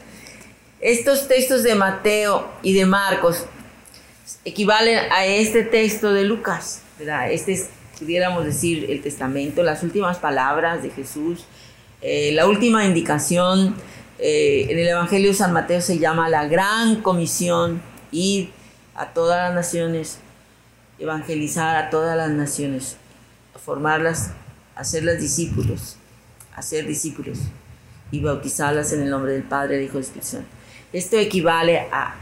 Estos 0.81 1.29
textos 1.29 1.63
de 1.63 1.75
Mateo 1.75 2.49
y 2.63 2.75
de 2.75 2.85
Marcos 2.85 3.47
equivalen 4.45 4.99
a 5.13 5.25
este 5.25 5.63
texto 5.63 6.13
de 6.13 6.25
Lucas, 6.25 6.83
Este 7.31 7.53
es, 7.53 7.71
pudiéramos 7.99 8.45
decir, 8.45 8.91
el 8.91 9.03
testamento, 9.03 9.63
las 9.63 9.83
últimas 9.83 10.19
palabras 10.19 10.83
de 10.83 10.91
Jesús, 10.91 11.45
eh, 12.03 12.33
la 12.33 12.47
última 12.47 12.85
indicación. 12.85 13.75
Eh, 14.19 14.67
en 14.69 14.79
el 14.79 14.89
Evangelio 14.89 15.31
de 15.31 15.35
San 15.35 15.55
Mateo 15.55 15.81
se 15.81 15.99
llama 15.99 16.29
la 16.29 16.47
gran 16.47 17.01
comisión, 17.01 17.81
ir 18.13 18.51
a 18.95 19.15
todas 19.15 19.49
las 19.49 19.55
naciones, 19.55 20.19
evangelizar 20.99 21.77
a 21.77 21.89
todas 21.89 22.17
las 22.17 22.31
naciones, 22.31 22.97
formarlas, 23.65 24.33
hacerlas 24.81 25.21
discípulos, 25.21 25.97
hacer 26.57 26.87
discípulos 26.87 27.39
y 28.11 28.21
bautizarlas 28.21 28.93
en 28.95 29.03
el 29.03 29.11
nombre 29.11 29.33
del 29.33 29.43
Padre, 29.43 29.77
del 29.77 29.85
Hijo 29.85 29.99
y 29.99 30.01
del 30.01 30.05
Espíritu 30.05 30.27
Santo. 30.27 30.49
Esto 30.93 31.19
equivale 31.19 31.81
a, 31.93 32.15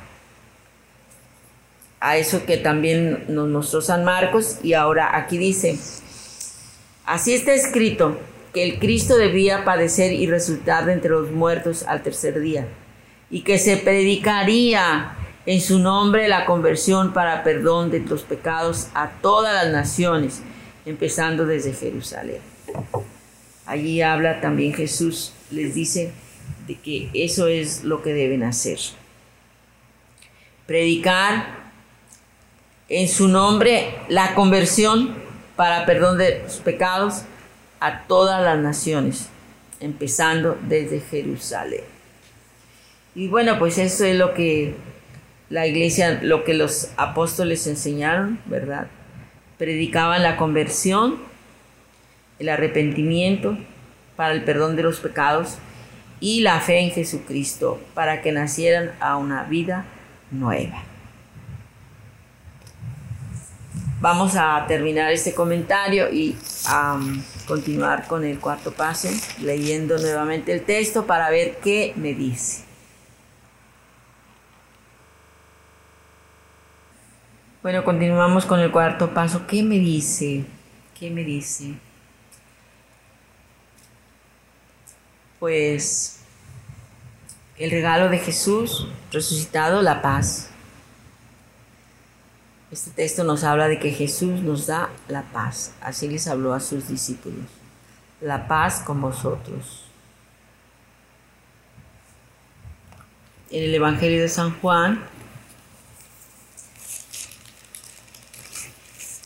a 2.00 2.16
eso 2.16 2.44
que 2.44 2.56
también 2.56 3.26
nos 3.28 3.48
mostró 3.48 3.80
San 3.80 4.04
Marcos 4.04 4.58
y 4.64 4.72
ahora 4.72 5.16
aquí 5.16 5.38
dice, 5.38 5.78
así 7.06 7.32
está 7.32 7.54
escrito 7.54 8.18
que 8.52 8.64
el 8.64 8.80
Cristo 8.80 9.16
debía 9.16 9.64
padecer 9.64 10.12
y 10.12 10.26
resultar 10.26 10.84
de 10.84 10.94
entre 10.94 11.10
los 11.12 11.30
muertos 11.30 11.84
al 11.84 12.02
tercer 12.02 12.40
día 12.40 12.66
y 13.30 13.42
que 13.42 13.58
se 13.58 13.76
predicaría 13.76 15.16
en 15.46 15.60
su 15.60 15.78
nombre 15.78 16.26
la 16.26 16.44
conversión 16.44 17.12
para 17.12 17.44
perdón 17.44 17.92
de 17.92 18.00
los 18.00 18.24
pecados 18.24 18.88
a 18.94 19.10
todas 19.22 19.64
las 19.64 19.72
naciones, 19.72 20.42
empezando 20.88 21.44
desde 21.44 21.74
Jerusalén. 21.74 22.40
Allí 23.66 24.00
habla 24.00 24.40
también 24.40 24.72
Jesús, 24.72 25.34
les 25.50 25.74
dice, 25.74 26.12
de 26.66 26.76
que 26.76 27.10
eso 27.12 27.46
es 27.46 27.84
lo 27.84 28.02
que 28.02 28.14
deben 28.14 28.42
hacer. 28.42 28.78
Predicar 30.66 31.58
en 32.88 33.08
su 33.08 33.28
nombre 33.28 33.94
la 34.08 34.34
conversión 34.34 35.14
para 35.56 35.84
perdón 35.84 36.16
de 36.16 36.42
los 36.42 36.56
pecados 36.56 37.22
a 37.80 38.06
todas 38.06 38.42
las 38.42 38.58
naciones, 38.58 39.28
empezando 39.80 40.58
desde 40.68 41.00
Jerusalén. 41.00 41.82
Y 43.14 43.28
bueno, 43.28 43.58
pues 43.58 43.76
eso 43.76 44.06
es 44.06 44.16
lo 44.16 44.32
que 44.32 44.74
la 45.50 45.66
iglesia, 45.66 46.20
lo 46.22 46.44
que 46.44 46.54
los 46.54 46.88
apóstoles 46.96 47.66
enseñaron, 47.66 48.40
¿verdad? 48.46 48.88
Predicaban 49.58 50.22
la 50.22 50.36
conversión, 50.36 51.16
el 52.38 52.48
arrepentimiento 52.48 53.58
para 54.16 54.32
el 54.32 54.44
perdón 54.44 54.76
de 54.76 54.84
los 54.84 55.00
pecados 55.00 55.58
y 56.20 56.40
la 56.40 56.60
fe 56.60 56.80
en 56.80 56.90
Jesucristo 56.90 57.80
para 57.94 58.22
que 58.22 58.32
nacieran 58.32 58.92
a 59.00 59.16
una 59.16 59.44
vida 59.44 59.84
nueva. 60.30 60.82
Vamos 64.00 64.36
a 64.36 64.64
terminar 64.68 65.10
este 65.10 65.34
comentario 65.34 66.12
y 66.12 66.36
a 66.66 67.00
continuar 67.48 68.06
con 68.06 68.24
el 68.24 68.38
cuarto 68.38 68.72
paso, 68.72 69.08
leyendo 69.42 69.98
nuevamente 69.98 70.52
el 70.52 70.62
texto 70.62 71.04
para 71.04 71.30
ver 71.30 71.58
qué 71.58 71.94
me 71.96 72.14
dice. 72.14 72.67
Bueno, 77.62 77.84
continuamos 77.84 78.46
con 78.46 78.60
el 78.60 78.70
cuarto 78.70 79.12
paso. 79.12 79.46
¿Qué 79.46 79.62
me 79.62 79.78
dice? 79.78 80.44
¿Qué 80.98 81.10
me 81.10 81.24
dice? 81.24 81.74
pues 85.38 86.20
el 87.56 87.70
regalo 87.70 88.08
de 88.08 88.18
Jesús 88.18 88.88
resucitado, 89.12 89.82
la 89.82 90.02
paz. 90.02 90.50
Este 92.70 92.90
texto 92.90 93.24
nos 93.24 93.44
habla 93.44 93.68
de 93.68 93.78
que 93.78 93.90
Jesús 93.90 94.42
nos 94.42 94.66
da 94.66 94.90
la 95.08 95.22
paz. 95.22 95.72
Así 95.80 96.08
les 96.08 96.26
habló 96.28 96.52
a 96.52 96.60
sus 96.60 96.88
discípulos. 96.88 97.46
La 98.20 98.46
paz 98.46 98.82
con 98.84 99.00
vosotros. 99.00 99.84
En 103.50 103.64
el 103.64 103.74
Evangelio 103.74 104.20
de 104.20 104.28
San 104.28 104.58
Juan 104.60 105.02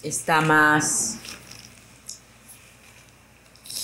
está 0.02 0.40
más 0.40 1.18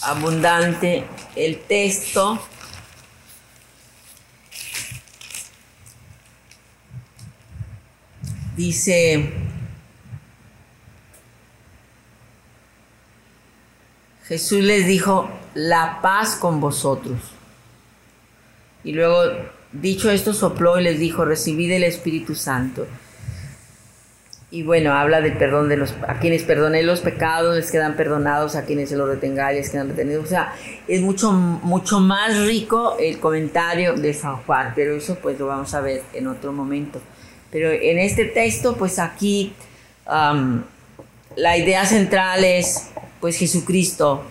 abundante 0.02 1.04
el 1.36 1.60
texto. 1.60 2.40
Dice, 8.56 9.32
Jesús 14.24 14.62
les 14.64 14.86
dijo, 14.86 15.30
la 15.54 16.00
paz 16.02 16.34
con 16.34 16.60
vosotros. 16.60 17.20
Y 18.82 18.92
luego, 18.92 19.22
dicho 19.72 20.10
esto, 20.10 20.34
sopló 20.34 20.80
y 20.80 20.82
les 20.82 20.98
dijo, 20.98 21.24
recibid 21.24 21.70
el 21.70 21.84
Espíritu 21.84 22.34
Santo. 22.34 22.86
Y 24.50 24.62
bueno, 24.62 24.94
habla 24.94 25.20
del 25.20 25.36
perdón 25.36 25.68
de 25.68 25.76
los, 25.76 25.94
a 26.06 26.18
quienes 26.20 26.42
perdoné 26.42 26.82
los 26.82 27.00
pecados, 27.00 27.54
les 27.54 27.70
quedan 27.70 27.96
perdonados, 27.96 28.56
a 28.56 28.64
quienes 28.64 28.88
se 28.88 28.96
los 28.96 29.06
retengáis, 29.06 29.58
les 29.58 29.68
quedan 29.68 29.90
retenidos. 29.90 30.24
O 30.24 30.28
sea, 30.28 30.54
es 30.86 31.02
mucho, 31.02 31.32
mucho 31.32 32.00
más 32.00 32.38
rico 32.46 32.96
el 32.98 33.20
comentario 33.20 33.94
de 33.94 34.14
San 34.14 34.36
Juan, 34.38 34.72
pero 34.74 34.96
eso 34.96 35.16
pues 35.16 35.38
lo 35.38 35.46
vamos 35.46 35.74
a 35.74 35.82
ver 35.82 36.02
en 36.14 36.28
otro 36.28 36.52
momento. 36.52 36.98
Pero 37.50 37.70
en 37.70 37.98
este 37.98 38.24
texto, 38.24 38.74
pues 38.76 38.98
aquí 38.98 39.52
la 40.06 41.56
idea 41.58 41.84
central 41.84 42.42
es, 42.42 42.88
pues 43.20 43.36
Jesucristo 43.36 44.24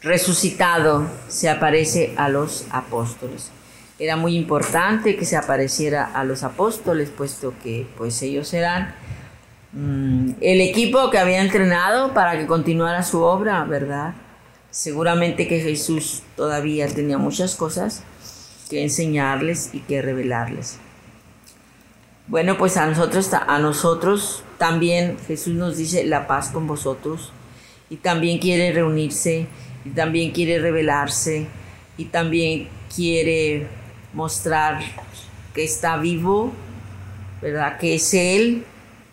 resucitado 0.00 1.06
se 1.28 1.50
aparece 1.50 2.14
a 2.16 2.30
los 2.30 2.64
apóstoles 2.70 3.50
era 3.98 4.16
muy 4.16 4.36
importante 4.36 5.16
que 5.16 5.24
se 5.24 5.36
apareciera 5.36 6.04
a 6.04 6.24
los 6.24 6.42
apóstoles, 6.42 7.10
puesto 7.10 7.54
que 7.62 7.86
pues 7.96 8.20
ellos 8.22 8.52
eran 8.52 8.94
mm, 9.72 10.32
el 10.40 10.60
equipo 10.60 11.10
que 11.10 11.18
había 11.18 11.40
entrenado 11.40 12.12
para 12.12 12.38
que 12.38 12.46
continuara 12.46 13.02
su 13.02 13.22
obra, 13.22 13.64
¿verdad? 13.64 14.14
Seguramente 14.70 15.48
que 15.48 15.60
Jesús 15.60 16.22
todavía 16.36 16.86
tenía 16.88 17.16
muchas 17.16 17.54
cosas 17.54 18.02
que 18.68 18.82
enseñarles 18.82 19.70
y 19.72 19.80
que 19.80 20.02
revelarles. 20.02 20.78
Bueno, 22.28 22.58
pues 22.58 22.76
a 22.76 22.86
nosotros, 22.86 23.32
a 23.32 23.58
nosotros 23.58 24.42
también 24.58 25.16
Jesús 25.26 25.54
nos 25.54 25.76
dice 25.76 26.04
la 26.04 26.26
paz 26.26 26.50
con 26.50 26.66
vosotros 26.66 27.32
y 27.88 27.96
también 27.96 28.38
quiere 28.38 28.72
reunirse 28.72 29.46
y 29.84 29.90
también 29.90 30.32
quiere 30.32 30.58
revelarse 30.58 31.46
y 31.96 32.06
también 32.06 32.68
quiere 32.94 33.68
mostrar 34.16 34.80
que 35.54 35.62
está 35.62 35.98
vivo, 35.98 36.50
¿verdad? 37.42 37.76
Que 37.76 37.96
es 37.96 38.14
Él, 38.14 38.64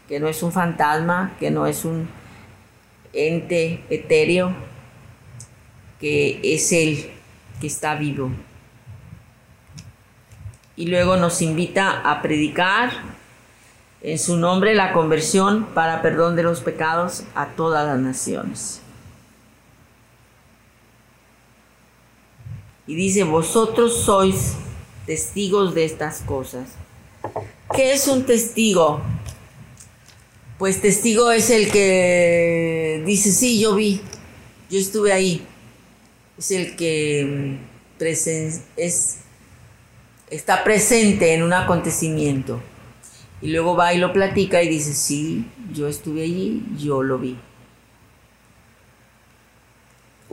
que 0.08 0.22
no 0.22 0.30
es 0.30 0.42
un 0.42 0.54
fantasma, 0.54 1.34
que 1.42 1.52
no 1.52 1.68
es 1.68 1.84
un 1.84 2.08
ente 3.12 3.84
etéreo, 3.90 4.56
que 6.00 6.40
es 6.42 6.72
Él, 6.72 7.12
que 7.60 7.68
está 7.68 7.96
vivo. 7.96 8.32
Y 10.78 10.88
luego 10.88 11.18
nos 11.18 11.42
invita 11.42 12.10
a 12.10 12.22
predicar 12.22 12.92
en 14.02 14.18
su 14.18 14.38
nombre 14.38 14.74
la 14.74 14.94
conversión 14.94 15.66
para 15.74 16.02
perdón 16.02 16.38
de 16.38 16.44
los 16.44 16.62
pecados 16.62 17.26
a 17.36 17.48
todas 17.48 17.86
las 17.86 18.00
naciones. 18.00 18.82
Y 22.88 22.96
dice, 22.96 23.26
vosotros 23.26 24.02
sois 24.04 24.56
testigos 25.06 25.74
de 25.76 25.86
estas 25.86 26.22
cosas. 26.22 26.70
¿Qué 27.76 27.94
es 27.94 28.08
un 28.08 28.26
testigo? 28.26 29.02
Pues 30.60 30.82
testigo 30.82 31.32
es 31.32 31.50
el 31.50 31.72
que 31.72 33.04
dice, 33.06 33.32
sí, 33.32 33.60
yo 33.60 33.76
vi, 33.76 34.02
yo 34.70 34.80
estuve 34.80 35.12
ahí. 35.12 35.46
Es 36.38 36.52
el 36.52 36.76
que 36.76 37.60
mm, 37.60 38.06
es, 38.06 39.18
está 40.30 40.64
presente 40.64 41.34
en 41.34 41.44
un 41.44 41.54
acontecimiento. 41.54 42.62
Y 43.42 43.50
luego 43.50 43.76
va 43.76 43.94
y 43.94 43.98
lo 43.98 44.14
platica 44.14 44.64
y 44.64 44.70
dice, 44.70 44.94
sí, 44.94 45.46
yo 45.74 45.88
estuve 45.88 46.24
allí, 46.24 46.64
yo 46.78 47.04
lo 47.04 47.18
vi. 47.18 47.38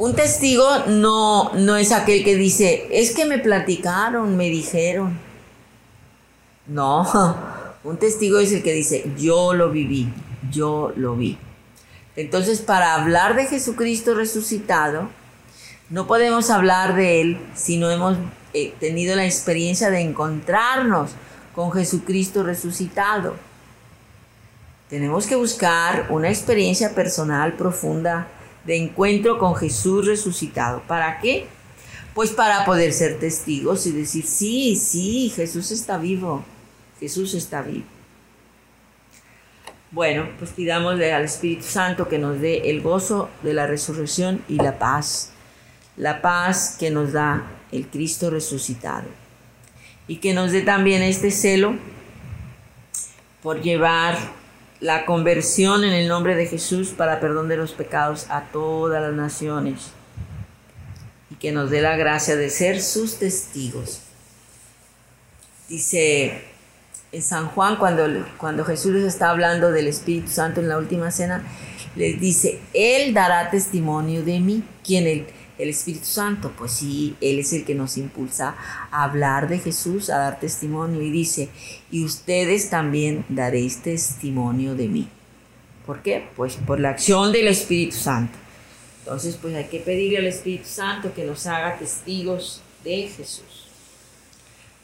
Un 0.00 0.14
testigo 0.14 0.66
no, 0.86 1.52
no 1.52 1.76
es 1.76 1.92
aquel 1.92 2.24
que 2.24 2.34
dice, 2.34 2.88
es 2.90 3.14
que 3.14 3.26
me 3.26 3.38
platicaron, 3.38 4.34
me 4.34 4.48
dijeron. 4.48 5.18
No, 6.66 7.06
un 7.84 7.98
testigo 7.98 8.38
es 8.38 8.50
el 8.50 8.62
que 8.62 8.72
dice, 8.72 9.12
yo 9.18 9.52
lo 9.52 9.68
viví, 9.70 10.10
yo 10.50 10.94
lo 10.96 11.16
vi. 11.16 11.36
Entonces, 12.16 12.62
para 12.62 12.94
hablar 12.94 13.36
de 13.36 13.44
Jesucristo 13.44 14.14
resucitado, 14.14 15.10
no 15.90 16.06
podemos 16.06 16.48
hablar 16.48 16.96
de 16.96 17.20
Él 17.20 17.38
si 17.54 17.76
no 17.76 17.90
hemos 17.90 18.16
eh, 18.54 18.72
tenido 18.80 19.14
la 19.16 19.26
experiencia 19.26 19.90
de 19.90 20.00
encontrarnos 20.00 21.10
con 21.54 21.72
Jesucristo 21.72 22.42
resucitado. 22.42 23.34
Tenemos 24.88 25.26
que 25.26 25.36
buscar 25.36 26.06
una 26.08 26.30
experiencia 26.30 26.94
personal 26.94 27.52
profunda 27.52 28.28
de 28.64 28.76
encuentro 28.76 29.38
con 29.38 29.54
Jesús 29.54 30.06
resucitado. 30.06 30.82
¿Para 30.86 31.20
qué? 31.20 31.46
Pues 32.14 32.30
para 32.32 32.64
poder 32.64 32.92
ser 32.92 33.18
testigos 33.18 33.86
y 33.86 33.92
decir, 33.92 34.26
sí, 34.26 34.76
sí, 34.76 35.32
Jesús 35.34 35.70
está 35.70 35.96
vivo, 35.96 36.44
Jesús 36.98 37.34
está 37.34 37.62
vivo. 37.62 37.86
Bueno, 39.92 40.28
pues 40.38 40.50
pidámosle 40.52 41.12
al 41.12 41.24
Espíritu 41.24 41.64
Santo 41.64 42.08
que 42.08 42.18
nos 42.18 42.40
dé 42.40 42.70
el 42.70 42.80
gozo 42.80 43.28
de 43.42 43.54
la 43.54 43.66
resurrección 43.66 44.44
y 44.48 44.56
la 44.56 44.78
paz, 44.78 45.32
la 45.96 46.22
paz 46.22 46.76
que 46.78 46.90
nos 46.90 47.12
da 47.12 47.50
el 47.72 47.86
Cristo 47.88 48.30
resucitado. 48.30 49.08
Y 50.06 50.16
que 50.16 50.32
nos 50.32 50.52
dé 50.52 50.62
también 50.62 51.02
este 51.02 51.30
celo 51.30 51.74
por 53.42 53.62
llevar 53.62 54.16
la 54.80 55.04
conversión 55.04 55.84
en 55.84 55.92
el 55.92 56.08
nombre 56.08 56.34
de 56.34 56.46
Jesús 56.46 56.88
para 56.88 57.20
perdón 57.20 57.48
de 57.48 57.56
los 57.56 57.72
pecados 57.72 58.26
a 58.30 58.44
todas 58.52 59.02
las 59.02 59.12
naciones 59.12 59.92
y 61.30 61.34
que 61.34 61.52
nos 61.52 61.70
dé 61.70 61.82
la 61.82 61.96
gracia 61.96 62.36
de 62.36 62.50
ser 62.50 62.82
sus 62.82 63.18
testigos. 63.18 64.00
Dice 65.68 66.44
en 67.12 67.22
San 67.22 67.48
Juan, 67.48 67.76
cuando, 67.76 68.06
cuando 68.38 68.64
Jesús 68.64 68.92
les 68.92 69.04
está 69.04 69.30
hablando 69.30 69.70
del 69.70 69.88
Espíritu 69.88 70.30
Santo 70.30 70.60
en 70.60 70.68
la 70.68 70.78
última 70.78 71.10
cena, 71.10 71.44
les 71.96 72.20
dice, 72.20 72.60
Él 72.72 73.12
dará 73.12 73.50
testimonio 73.50 74.22
de 74.22 74.40
mí. 74.40 74.64
¿Quién? 74.84 75.06
Él 75.06 75.26
el 75.62 75.70
Espíritu 75.70 76.06
Santo, 76.06 76.52
pues 76.56 76.72
sí, 76.72 77.16
Él 77.20 77.38
es 77.38 77.52
el 77.52 77.64
que 77.64 77.74
nos 77.74 77.96
impulsa 77.96 78.56
a 78.90 79.04
hablar 79.04 79.48
de 79.48 79.58
Jesús, 79.58 80.10
a 80.10 80.18
dar 80.18 80.40
testimonio 80.40 81.02
y 81.02 81.10
dice, 81.10 81.48
y 81.90 82.04
ustedes 82.04 82.70
también 82.70 83.24
daréis 83.28 83.82
testimonio 83.82 84.74
de 84.74 84.88
mí. 84.88 85.08
¿Por 85.86 86.02
qué? 86.02 86.28
Pues 86.36 86.56
por 86.56 86.80
la 86.80 86.90
acción 86.90 87.32
del 87.32 87.48
Espíritu 87.48 87.96
Santo. 87.96 88.36
Entonces, 89.00 89.36
pues 89.40 89.54
hay 89.54 89.64
que 89.64 89.80
pedirle 89.80 90.18
al 90.18 90.26
Espíritu 90.26 90.66
Santo 90.66 91.12
que 91.14 91.24
nos 91.24 91.46
haga 91.46 91.78
testigos 91.78 92.62
de 92.84 93.08
Jesús. 93.08 93.68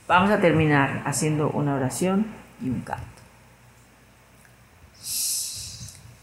Vamos 0.08 0.30
a 0.30 0.40
terminar 0.40 1.02
haciendo 1.04 1.50
una 1.50 1.74
oración 1.74 2.26
y 2.62 2.68
un 2.68 2.80
canto. 2.80 3.16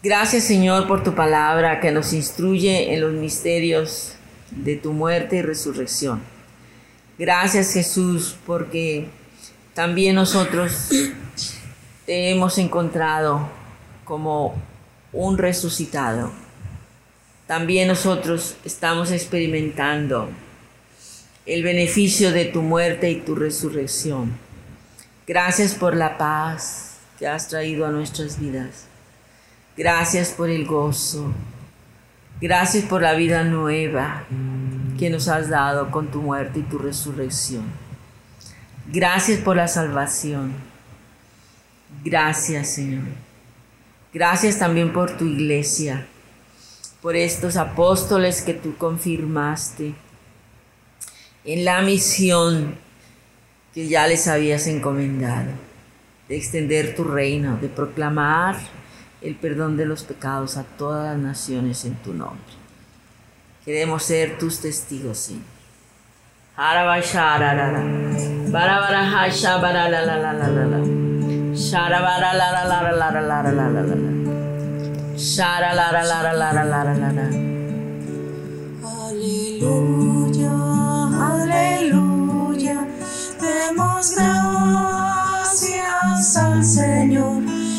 Gracias 0.04 0.44
Señor 0.44 0.86
por 0.86 1.02
tu 1.02 1.14
palabra 1.14 1.80
que 1.80 1.90
nos 1.90 2.12
instruye 2.12 2.92
en 2.92 3.00
los 3.00 3.14
misterios 3.14 4.16
de 4.50 4.76
tu 4.76 4.92
muerte 4.92 5.36
y 5.36 5.42
resurrección. 5.42 6.22
Gracias 7.18 7.72
Jesús 7.72 8.36
porque 8.46 9.08
también 9.74 10.14
nosotros 10.14 10.90
te 12.06 12.30
hemos 12.30 12.58
encontrado 12.58 13.48
como 14.04 14.54
un 15.12 15.38
resucitado. 15.38 16.32
También 17.46 17.88
nosotros 17.88 18.56
estamos 18.64 19.10
experimentando 19.10 20.28
el 21.46 21.62
beneficio 21.62 22.32
de 22.32 22.46
tu 22.46 22.62
muerte 22.62 23.10
y 23.10 23.20
tu 23.20 23.34
resurrección. 23.34 24.32
Gracias 25.26 25.74
por 25.74 25.94
la 25.94 26.16
paz 26.18 26.98
que 27.18 27.26
has 27.26 27.48
traído 27.48 27.86
a 27.86 27.90
nuestras 27.90 28.40
vidas. 28.40 28.86
Gracias 29.76 30.30
por 30.30 30.50
el 30.50 30.66
gozo, 30.66 31.32
Gracias 32.40 32.84
por 32.84 33.02
la 33.02 33.14
vida 33.14 33.44
nueva 33.44 34.24
que 34.98 35.08
nos 35.08 35.28
has 35.28 35.48
dado 35.48 35.90
con 35.90 36.10
tu 36.10 36.20
muerte 36.20 36.60
y 36.60 36.62
tu 36.62 36.78
resurrección. 36.78 37.64
Gracias 38.92 39.40
por 39.40 39.56
la 39.56 39.68
salvación. 39.68 40.52
Gracias, 42.04 42.70
Señor. 42.70 43.04
Gracias 44.12 44.58
también 44.58 44.92
por 44.92 45.16
tu 45.16 45.24
iglesia, 45.24 46.06
por 47.00 47.16
estos 47.16 47.56
apóstoles 47.56 48.42
que 48.42 48.54
tú 48.54 48.76
confirmaste 48.76 49.94
en 51.44 51.64
la 51.64 51.82
misión 51.82 52.76
que 53.72 53.88
ya 53.88 54.06
les 54.06 54.28
habías 54.28 54.66
encomendado, 54.66 55.50
de 56.28 56.36
extender 56.36 56.94
tu 56.94 57.04
reino, 57.04 57.56
de 57.56 57.68
proclamar 57.68 58.56
el 59.24 59.36
perdón 59.36 59.76
de 59.76 59.86
los 59.86 60.04
pecados 60.04 60.56
a 60.58 60.64
todas 60.64 61.14
las 61.14 61.18
naciones 61.18 61.84
en 61.86 61.94
tu 61.96 62.12
nombre. 62.12 62.38
Queremos 63.64 64.02
ser 64.02 64.38
tus 64.38 64.60
testigos, 64.60 65.18
Señor. 65.18 65.42
Aleluya, 78.84 80.52
aleluya, 81.32 82.86
demos 83.40 84.14
gracias 84.14 85.56
al 86.36 86.64
Señor. 86.64 87.13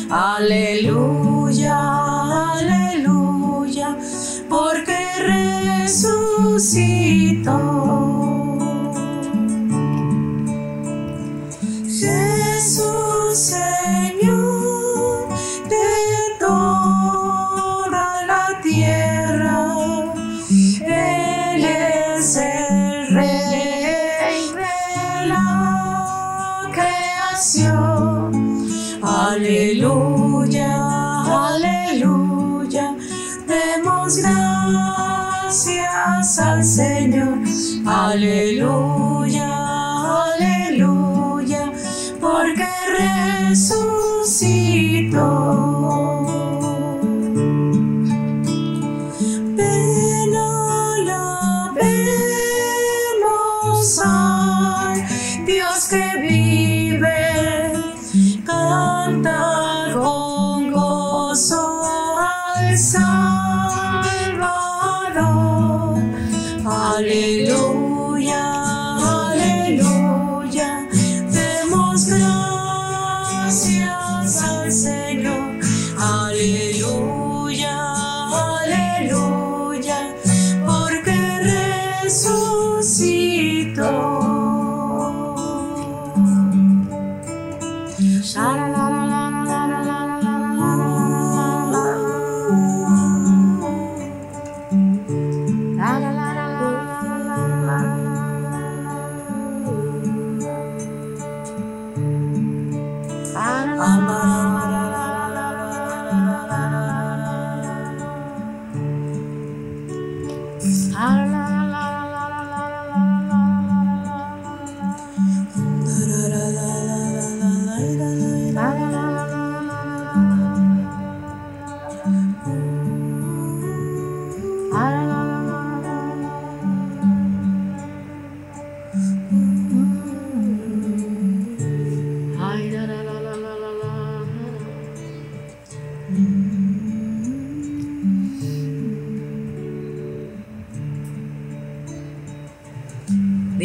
Aleluya, 0.08 1.78
aleluya, 2.52 3.96
porque 4.48 4.96
resucitó. 5.84 6.76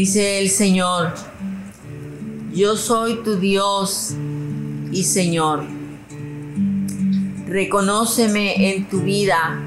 Dice 0.02 0.40
el 0.40 0.50
Señor, 0.50 1.14
yo 2.56 2.76
soy 2.76 3.22
tu 3.22 3.36
Dios 3.36 4.16
y 4.92 5.04
Señor. 5.04 5.64
Reconóceme 7.46 8.72
en 8.72 8.90
tu 8.90 9.02
vida 9.02 9.62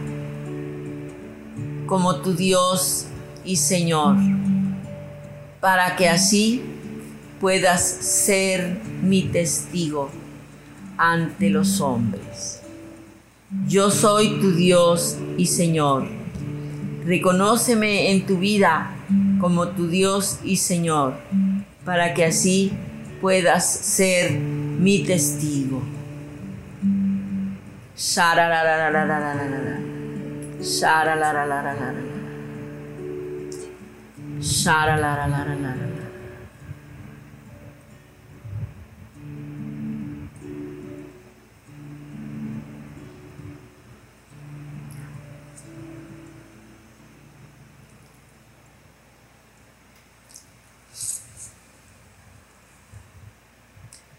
como 1.86 2.16
tu 2.16 2.34
Dios 2.34 3.06
y 3.44 3.54
Señor, 3.54 4.16
para 5.60 5.94
que 5.94 6.08
así 6.08 6.62
puedas 7.40 7.80
ser 7.84 8.80
mi 9.04 9.22
testigo 9.22 10.10
ante 10.96 11.48
los 11.48 11.80
hombres. 11.80 12.60
Yo 13.68 13.88
soy 13.88 14.40
tu 14.40 14.50
Dios 14.50 15.16
y 15.38 15.46
Señor. 15.46 16.08
Reconóceme 17.04 18.10
en 18.10 18.26
tu 18.26 18.38
vida 18.38 18.96
como 19.44 19.68
tu 19.68 19.88
Dios 19.88 20.38
y 20.42 20.56
Señor, 20.56 21.16
para 21.84 22.14
que 22.14 22.24
así 22.24 22.72
puedas 23.20 23.66
ser 23.66 24.30
mi 24.30 25.04
testigo. 25.04 25.82
Shara 27.94 28.48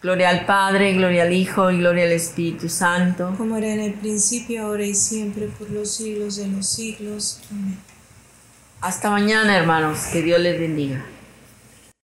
Gloria 0.05 0.29
al 0.29 0.45
Padre, 0.45 0.93
gloria 0.93 1.23
al 1.23 1.33
Hijo 1.33 1.71
y 1.71 1.79
gloria 1.79 2.03
al 2.03 2.11
Espíritu 2.11 2.69
Santo. 2.69 3.33
Como 3.39 3.57
era 3.57 3.73
en 3.73 3.79
el 3.79 3.93
principio, 3.95 4.67
ahora 4.67 4.85
y 4.85 4.93
siempre, 4.93 5.47
por 5.47 5.71
los 5.71 5.95
siglos 5.95 6.35
de 6.35 6.47
los 6.47 6.69
siglos. 6.69 7.39
Amén. 7.49 7.79
Hasta 8.81 9.09
mañana, 9.09 9.57
hermanos. 9.57 10.01
Que 10.13 10.21
Dios 10.21 10.39
les 10.39 10.59
bendiga. 10.59 11.03